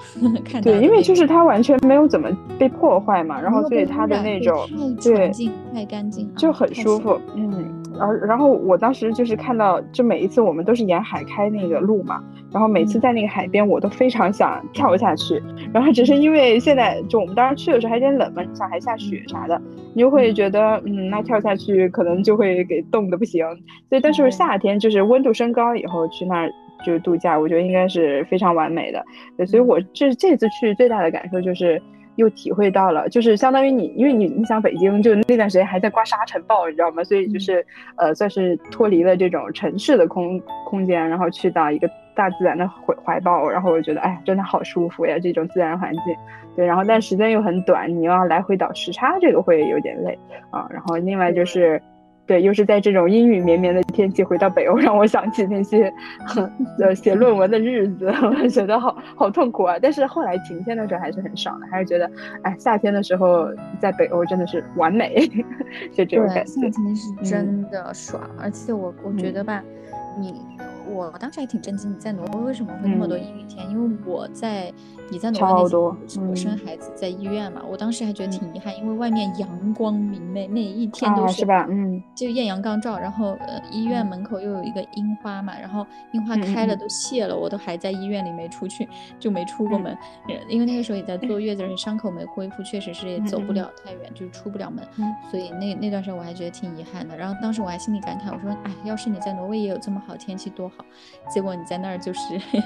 [0.62, 4.56] 对，因为就是它完全没有怎么被破坏嘛，然后所以它的那种
[5.01, 5.32] 对
[5.74, 7.20] 太干净，就很舒服。
[7.36, 15.41] 嗯，然后然后我当时就是看到，就每一次我们都是沿海开那个路嘛，然后每次在那个海边，我都非常想跳下去，
[15.74, 19.60] 然后只是因为现在就我们当时去的时候还有点冷嘛，上还下雪啥的，
[19.93, 23.45] 你就会觉得嗯，那跳下去可能就会给冻得不行。
[23.89, 26.51] 所以但是夏天就是温度升高以后去那儿。
[26.84, 29.03] 就是度假，我觉得应该是非常完美的。
[29.38, 31.81] 对，所以我这这次去最大的感受就是
[32.15, 37.03] 又体会到了，就是相当于你，因为你你想北京就那段时间还在刮沙尘暴，你知道吗？
[37.03, 37.65] 所以就是
[37.97, 46.01] 呃，算是脱离了这种城市的空空间，然后去到一个大自然的怀怀抱，然后我觉得哎，真的好舒服呀，这种自然环境。
[46.55, 50.17] 对，然后但时间又很短，你要来回倒时差，这个会有点累
[50.51, 50.67] 啊。
[50.69, 51.81] 然后另外就是。
[52.26, 55.91] 对，又是在这种阴雨绵绵的天气回到北欧，让我想起那些
[56.80, 59.78] 呃写论文的日子， 我觉得好好痛苦啊。
[59.82, 62.09] 但是后来晴天的时候还是很爽的，还是觉得
[62.43, 63.47] 哎，夏天的时候
[63.80, 65.28] 在北欧真的是完美，
[65.91, 66.45] 就这种感觉。
[66.45, 69.63] 夏天是真的爽，而且我我觉得吧，
[70.19, 70.34] 你。
[70.86, 73.67] 我当时还挺震惊，你在挪威为什么会那么多阴雨天？
[73.71, 74.71] 因为我在
[75.10, 75.70] 你在挪威
[76.30, 81.68] 我生孩子在医院嘛，我当时还觉得挺遗憾，因为外面阳光明媚，那一天都是吧？
[81.70, 88.88] 嗯，就艳阳高照，然后呃医院门口又有一个樱花嘛，然后樱花开了都谢了，我都还在医院里没出去，
[89.20, 89.95] 就没出过门，
[90.47, 94.84] 因为那个时候也在坐月子，伤口没恢复，确实是也走不了太远，就是出不了门，
[95.30, 97.16] 所以那那段时间我还觉得挺遗憾的。
[97.16, 100.76] 然后当时我还心里感慨，我说哎，要是你在挪威也有这么好天气多好。
[101.30, 102.20] 结果你在那儿就是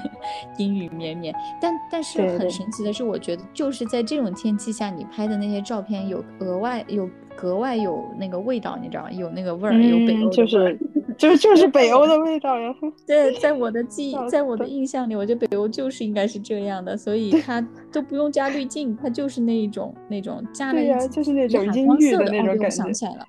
[0.56, 9.12] 阴雨绵绵，但但是很神奇的是，我觉得就是在这种天气下，你拍的那些照片有额外有格外有那个味道，你知道吗？
[9.12, 10.78] 有那个味儿，有北欧就是
[11.16, 12.74] 就是 就是北欧的味道呀。
[13.06, 17.60] 对，在我的记忆，在我的印象里，我觉得北欧就是应该是这样的，所以它
[17.92, 22.70] 都不用加滤镜，它就是那一种那种加了一就是那种阴郁的那种感觉。
[22.70, 23.24] 想起来了。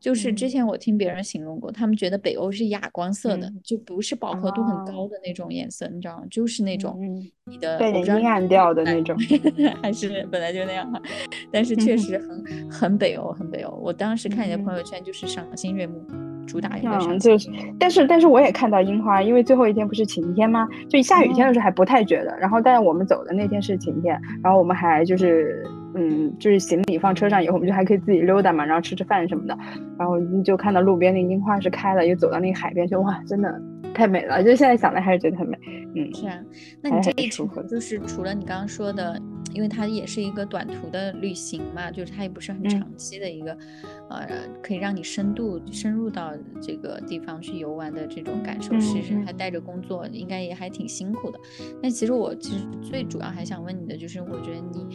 [0.00, 6.24] 就是之前我听别人形容过，他们觉得北欧是哑光色的，就不是饱和度很高的那种颜色，你知道吗？
[6.30, 6.98] 就是那种
[7.44, 9.16] 你的阴暗调的那种，
[9.82, 11.00] 还是本来就那样哈。
[11.52, 13.76] 但是确实很 很北欧，很北欧。
[13.76, 16.02] 我当时看你的朋友圈就是赏心悦目，
[16.46, 20.66] 主打一个嗯，就是，但是但是我也看到樱花，因为最后一天不是晴天吗？
[20.88, 25.62] 就下雨天的时候还不太觉得，然后但是我们走的那天是晴天，然后我们还就是。
[25.94, 29.56] 嗯，就是行李放车上以后，我们就还可以自己溜达嘛，然后吃吃饭什么的，
[29.98, 33.60] 然后就看到路边那樱花是开了，又走到那个海边去，哇，真的
[33.92, 34.42] 太美了！
[34.42, 35.58] 就现在想来还是觉得很美。
[35.96, 36.38] 嗯，是啊，
[36.80, 39.20] 那你这一程就是除了你刚刚说的，
[39.52, 43.56] 因为它也是一个短途的旅行嘛，就是它也不是很长期的一个，
[44.10, 48.78] 呃，可以让你深度深入到这个地方去游玩的这种感受。
[48.78, 51.40] 其实还带着工作，应该也还挺辛苦的。
[51.82, 54.86] 那其实我其实最主要还想问你的就是，我觉得你，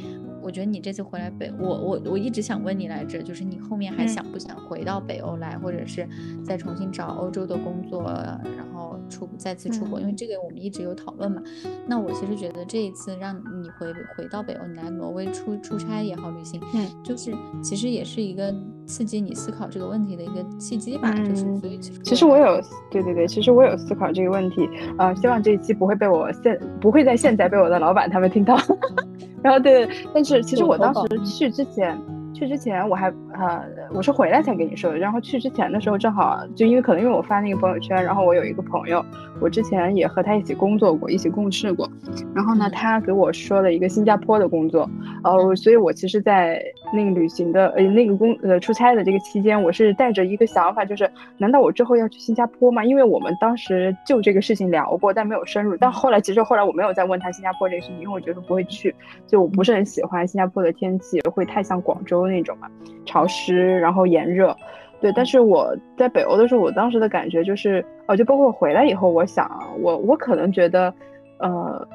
[0.41, 6.07] 我觉得你这次回来北，我我我一直想问你来着，就是你后面还想不想回到北欧来，或者是
[6.45, 9.99] 再重新找欧洲的工作，然后出再次出国？
[9.99, 11.41] 因为这个我们一直有讨论嘛。
[11.87, 14.45] 那我其实觉得这一次让你回回到。
[14.45, 18.53] 北欧，你来挪威出出差也好，旅行，嗯，就是其实也是一个
[18.85, 21.11] 刺激你思考这个问题的一个契机吧。
[21.13, 24.69] 就是所以其实我有，对对对，其实我有思考这个问题。
[24.97, 28.57] 呃，希望这一期不会被我现不会在现在被我的老板他们听到。
[29.43, 31.99] 然后对，但是其实我当时去之前。
[32.35, 33.63] 去之前我还呃
[33.93, 39.03] 我是回来才跟你说的，然后去之前的时候正好就因为可能因为我发那个朋友圈，然后我有一个朋友，
[39.39, 41.89] 我之前也和他一起工作过，一起共事过，
[42.35, 44.89] 然后呢他给我说了一个新加坡的工作，
[45.23, 46.61] 呃所以我其实，在
[46.93, 52.83] 那个旅行的呃那个工呃出差的这个期间，我是带着一个想法，就是难道我之后要去新加坡吗？
[52.83, 55.77] 因为我们当时就这个事情聊过，但没有深入。
[55.77, 58.93] 但后来其实后来我没有再问他新加坡这个事情，因为我觉得不会去，
[59.25, 62.24] 就我不是很喜欢新加坡的天气，会太像广州。
[62.27, 62.67] 那种嘛，
[63.05, 64.55] 潮湿，然后炎热，
[64.99, 65.11] 对。
[65.13, 69.49] 但是我在北欧的时候，我当时的感觉就是，哦，就包括回来以后，我想，
[69.81, 70.93] 我我可能觉得，
[71.39, 71.87] 呃，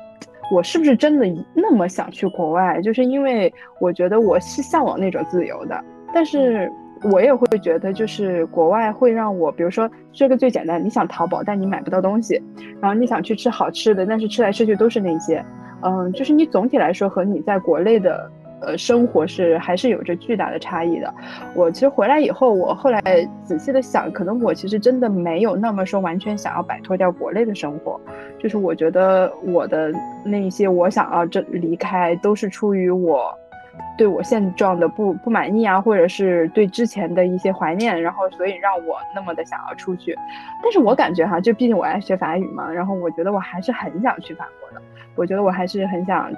[0.52, 2.80] 我是不是真的那么想去国外？
[2.82, 5.82] 就是因为我觉得我是向往那种自由的，
[6.14, 6.70] 但是
[7.10, 12.40] 我也会觉得，就是国外会让我，比如说这个最简单，你想淘宝，但你买不到东西，
[12.80, 15.44] 然后你想去吃好吃的，但是吃来吃去都是那些，
[15.82, 18.30] 嗯，就是你总体来说和你在国内的。
[18.62, 21.12] 呃，生活是还是有着巨大的差异的。
[21.54, 23.00] 我其实回来以后，我后来
[23.42, 28.00] 仔细的想，可能我其实真的没有那么说完全想要摆脱掉国内的生活。
[28.38, 29.90] 就是我觉得我的
[30.24, 33.32] 那一些我想要这离开，都是出于我
[33.96, 40.14] 对我现状的不不满意啊，或者是对之前的一些怀念，然后所以让我那么的想要出去。
[40.62, 44.84] 但是我感觉哈，就毕竟我爱学法语嘛，然后我觉得我还是很想去法国的。
[45.16, 46.30] 我觉得我还是很想。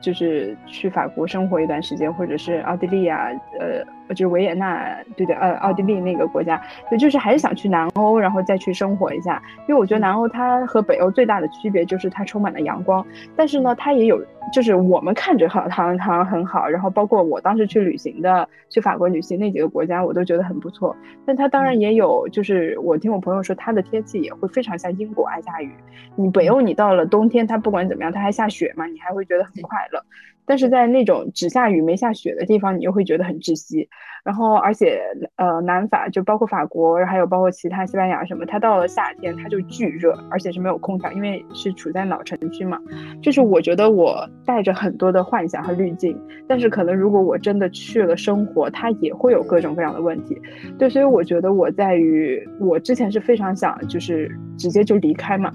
[0.00, 3.28] 就是去法国生活一段时间，或者是奥地利啊，
[3.58, 3.84] 呃。
[4.10, 9.42] 就是维也纳，对对，呃，奥地利那个国家，对，就是还是想去南欧，然后再去生活一下。
[9.66, 20.94] 因为我觉得南欧它和北欧最大的区别就是它充满了阳光，但是呢，它也有，就是我们看着好，好像很好，然后包括我当时去旅行的，去法国旅行那几个国家，我都觉得很不错。
[21.26, 25.74] 但它当然也有，就是我听我朋友说，它的天气也会非常像英国爱下雨。
[26.14, 30.02] 你北欧，你到了冬天，它不管怎么样，它还下雪嘛，你还会觉得很快乐。
[30.48, 33.88] 但是在那种只下雨没下雪的地方，你又会觉得很窒息。
[34.24, 35.00] 然后，而且，
[35.36, 42.78] 呃，南法就包括法国，还有包括其他西班牙什么，它到了夏天它就巨热，而且是没有空调，因为是处在老城区嘛。
[43.20, 46.16] 就是我觉得我带着很多的幻想和滤镜，
[46.48, 50.40] 但是可能如果我真的去了生活，它也会有各种各样的问题。
[50.78, 55.52] 对，所以我觉得我在于我之前是非常想就是直接就离开嘛。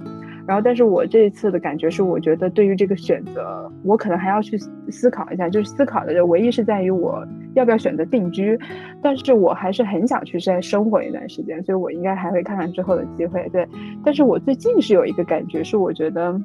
[0.47, 4.57] 然后，但是我这一次的感觉是，我觉得对于这个选择，我可能还要去
[4.89, 5.47] 思考一下。
[5.47, 8.57] 就是思考的，唯一是在于我要不要选择定居。
[9.01, 13.47] 但是我还是很想去再生活一段时间，所以我应该还会看看之后的机会。
[13.53, 13.67] 对，
[14.03, 16.39] 但是我最近是有一个感觉，是我觉得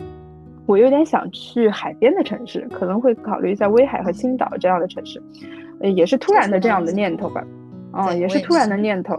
[0.66, 5.22] 我有点想去海边的城市，可能会考虑一下威海和青岛这样的城市。
[5.80, 7.44] 呃，也是突然的这样的念头吧。
[7.92, 9.16] 哦，也是突然的念头。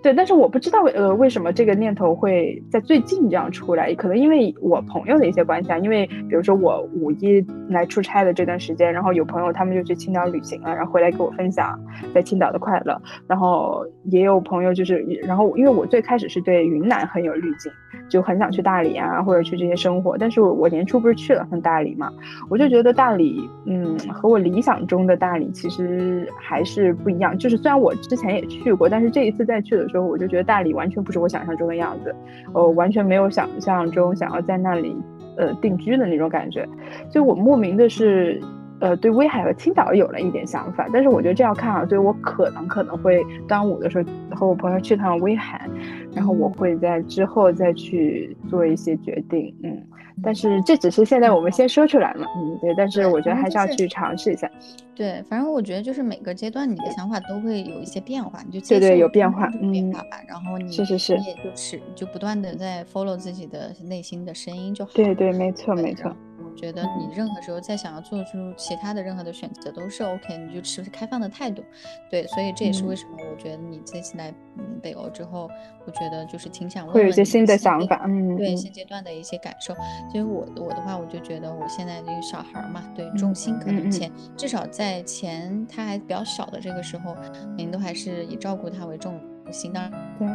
[0.00, 11.78] 对，但是我不知道呃为什么这个念头会在最近这样出来，可能因为我朋友的一些关系啊，因为比如说我五一来出差的这段时间，然后有朋友他们就去青岛旅行了，然后回来给我分享
[12.14, 12.96] 在青岛的快乐，
[13.26, 17.70] 然后也有朋友就是，然后因为我最开始是对云南很有滤镜，
[18.08, 22.08] 就很想去大理啊或者去这些生活，但是我我年初不是去了趟大理嘛，
[22.48, 29.88] 我就觉得大理嗯和我理想中的大理其实还是不一样，就是虽然我之前也去过，但是这一次再去的。
[29.88, 32.14] 时候我就觉得大理完全不是我想象中的样子，
[32.52, 34.94] 呃，完全没有想象中想要在那里
[35.36, 36.64] 呃定居的那种感觉，
[37.10, 38.40] 所以我莫名的是
[38.80, 45.68] 呃对威海和青岛有了一点想法，但是我觉得这要看啊，所以我可能可能会端午的时候和我朋友去趟威海，
[46.14, 49.82] 然后我会在之后再去做一些决定，嗯。
[50.22, 54.50] 但是这只是现在我们先说出来嘛，嗯，对，但是我觉得还是要去尝试一下。
[54.94, 60.20] 对，反正我觉得就是每个阶段你的想法都会有一些变化，你就对对有变化，变化吧。
[60.26, 64.90] 然后你是是是，你也就是就不断的在 follow 自己的内心的声音就好。
[64.94, 66.14] 对对，没错没错。
[66.58, 71.62] 觉得你任何时候再想要做出其他的任何的选择都是 OK，你就持开放的态度。
[72.10, 75.48] 对，所以这也是为什么我觉得你这次来嗯北欧之后，
[75.86, 79.72] 我觉得就是挺想会有一些新的想法，嗯，对现阶段的一些感受。
[80.10, 87.16] 其实我我的话，我就觉得我现在这个小孩嘛，对重心可能前至少在前他还比较小的这个时候，
[87.56, 89.20] 您都还是以照顾他为重
[89.52, 90.26] 心，当然对，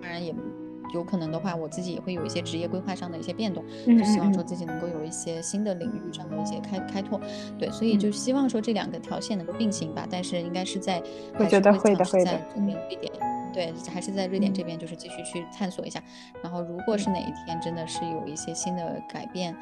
[0.00, 0.34] 当然也。
[0.92, 7.20] 有可能的话，我自己也会有一些职业规划上的一些变动，就希望说自己能够有一些新的领域上的一些开开拓，
[7.58, 10.06] 对，所以就希望说这两个条线能够并行吧。
[10.10, 11.02] 但是应该是在，
[11.38, 13.12] 我觉得会的会的，这边瑞典，
[13.52, 16.02] 对，还是在瑞典这边就是继续去探索一下。
[16.42, 19.56] 然后如果是哪一天真的是有一些新的改变。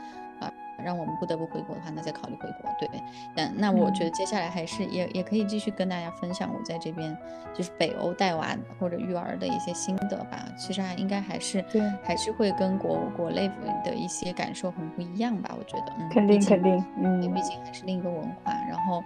[0.84, 2.70] 让我们不得不回国的话，那再考虑回国。
[2.78, 2.88] 对，
[3.36, 7.16] 嗯，那我觉得接下来还是也也可以继续跟大家分享我在这边
[7.54, 10.44] 就是北欧带娃或者育儿的一些心得吧。
[10.56, 13.50] 其实还应该还是对，还是会跟国国内
[13.84, 15.54] 的一些感受很不一样吧。
[15.58, 18.52] 我觉得，嗯，肯定肯定，嗯，毕竟还是另一个文化。
[18.68, 19.02] 然后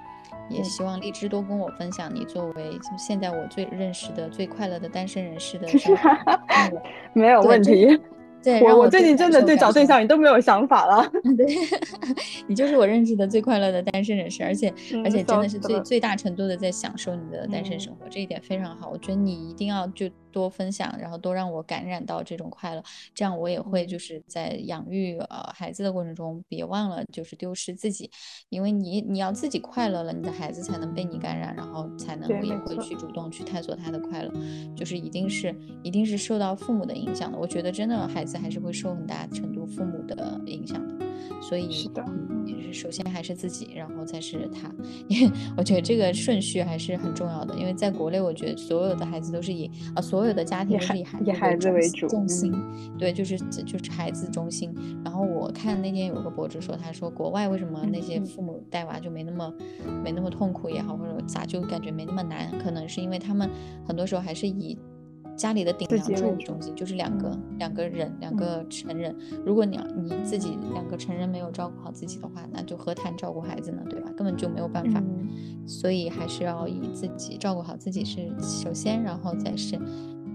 [0.49, 5.67] 也希望荔枝多跟我分享你作为就现在我最认识的最快乐的单身人士的，
[7.15, 8.01] 没有问题。
[8.63, 11.11] 我我最近真的对找对象你都没有想法了。
[11.37, 11.47] 对，
[12.47, 14.73] 你就是我认识的最快乐的单身人士，而且
[15.05, 18.91] 而且真的是最最大程度的在享受你的单身生活，这一点非常好。
[18.91, 20.09] 我觉得你一定要就。
[20.35, 22.83] 多分享，然后多让我感染到这种快乐，
[23.15, 28.11] 这样我也会就是在养育呃孩子的过程中，别忘了就是丢失自己，
[28.49, 32.97] 因为你你要自己快乐了，你的孩子才能被你感染，然后才能也会去。
[33.05, 34.33] 主动去探索他的快乐，
[34.75, 37.37] 就是一定是一定是受到父母的影响的。
[37.37, 41.04] 我觉得真的孩子还是会受很大程度父母的影响的，
[41.43, 42.03] 所以是的，
[42.47, 44.75] 也是首先还是自己，然后才是他，
[45.07, 50.15] 因为我觉得这个顺序还是很重要的，因为在国内我觉得所有的孩子都是以啊所。
[50.15, 52.51] 所有的家庭都是以孩子为主，重心，
[52.97, 54.73] 对，就是就是孩子中心。
[55.05, 59.53] 然后我看那天有个博主说，他说国外为什么那些父母带娃就没那么
[60.05, 62.49] 没那么痛苦也好，或者咋就感觉没那么难？
[62.61, 63.51] 可能是因为他们
[63.85, 64.79] 很多时候还是以。
[65.37, 69.15] 家里的顶梁柱中心就是两个两个人两个成人，
[69.45, 73.83] 如果你要你自己两个成人没有照顾好自己的话，那就何谈照顾孩子呢？
[73.91, 74.11] 对吧？
[74.17, 75.03] 根本就没有办法，
[75.67, 79.79] 所以还是要以自己照顾好自己是首先，然后再是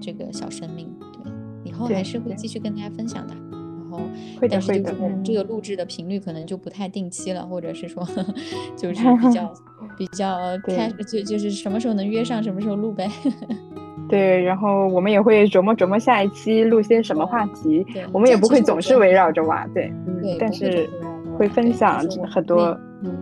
[0.01, 0.93] 这个小生命。
[1.13, 1.31] 对，
[1.63, 3.33] 以后还是会继续跟大家分享的。
[3.33, 4.01] 然后，
[4.49, 8.05] 但是就是这个录制的频率可能就不太定期了，或者是说
[8.77, 9.53] 就是比较
[9.97, 13.09] 比较开就就是什么时候能约上什么时候录呗。
[14.09, 17.85] 对，然后我们也会琢磨琢磨下一期录些什么话题。
[18.11, 20.89] 我们也不会总是围绕着娃，对，对，但是
[21.37, 22.77] 会分享很多。
[23.03, 23.15] 嗯，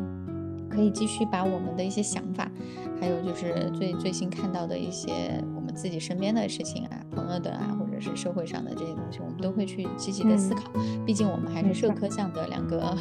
[0.69, 2.49] 可以继续把我们的一些想法，
[2.99, 5.11] 还有就是最最新看到的一些
[5.55, 10.71] 我们自己身边的事情啊、朋友的啊，或者是社会上的这些东西，我们都会去积极的思考。
[11.05, 12.95] 毕竟我们还是社科项的两个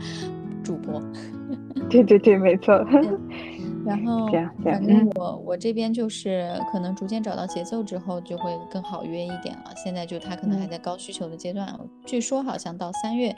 [0.64, 1.00] 主播。
[1.88, 2.74] 对对对，没错。
[3.88, 4.28] 然后，
[4.62, 9.72] 反正我我这边就是可能逐渐找到节奏之后，就会更好约一点了。
[9.76, 13.34] 现在就他可能还在高需求的阶段，据说好像到三月，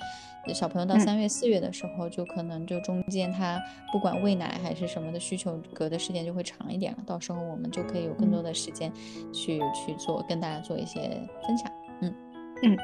[0.53, 3.61] 小朋友到三月四月的时候，就可能就中间他
[3.92, 6.98] 不管喂奶还是什么的需求隔的时间就会长一点了。
[7.07, 8.92] 到时候我们就可以有更多的时间
[9.32, 11.01] 去去做，跟大家做一些
[11.46, 11.70] 分享。
[12.01, 12.14] 嗯
[12.62, 12.76] 嗯，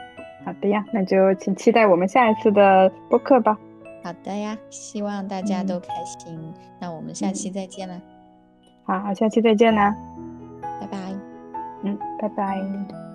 [0.45, 3.59] 好的呀，那就请期待我们下一次的播客吧。
[4.07, 6.55] 好的呀，希望大家都开心。
[6.79, 8.01] 那我们下期再见了。
[8.85, 9.93] 好，下期再见啦，
[10.81, 10.97] 拜拜。
[11.83, 13.06] 嗯，拜拜。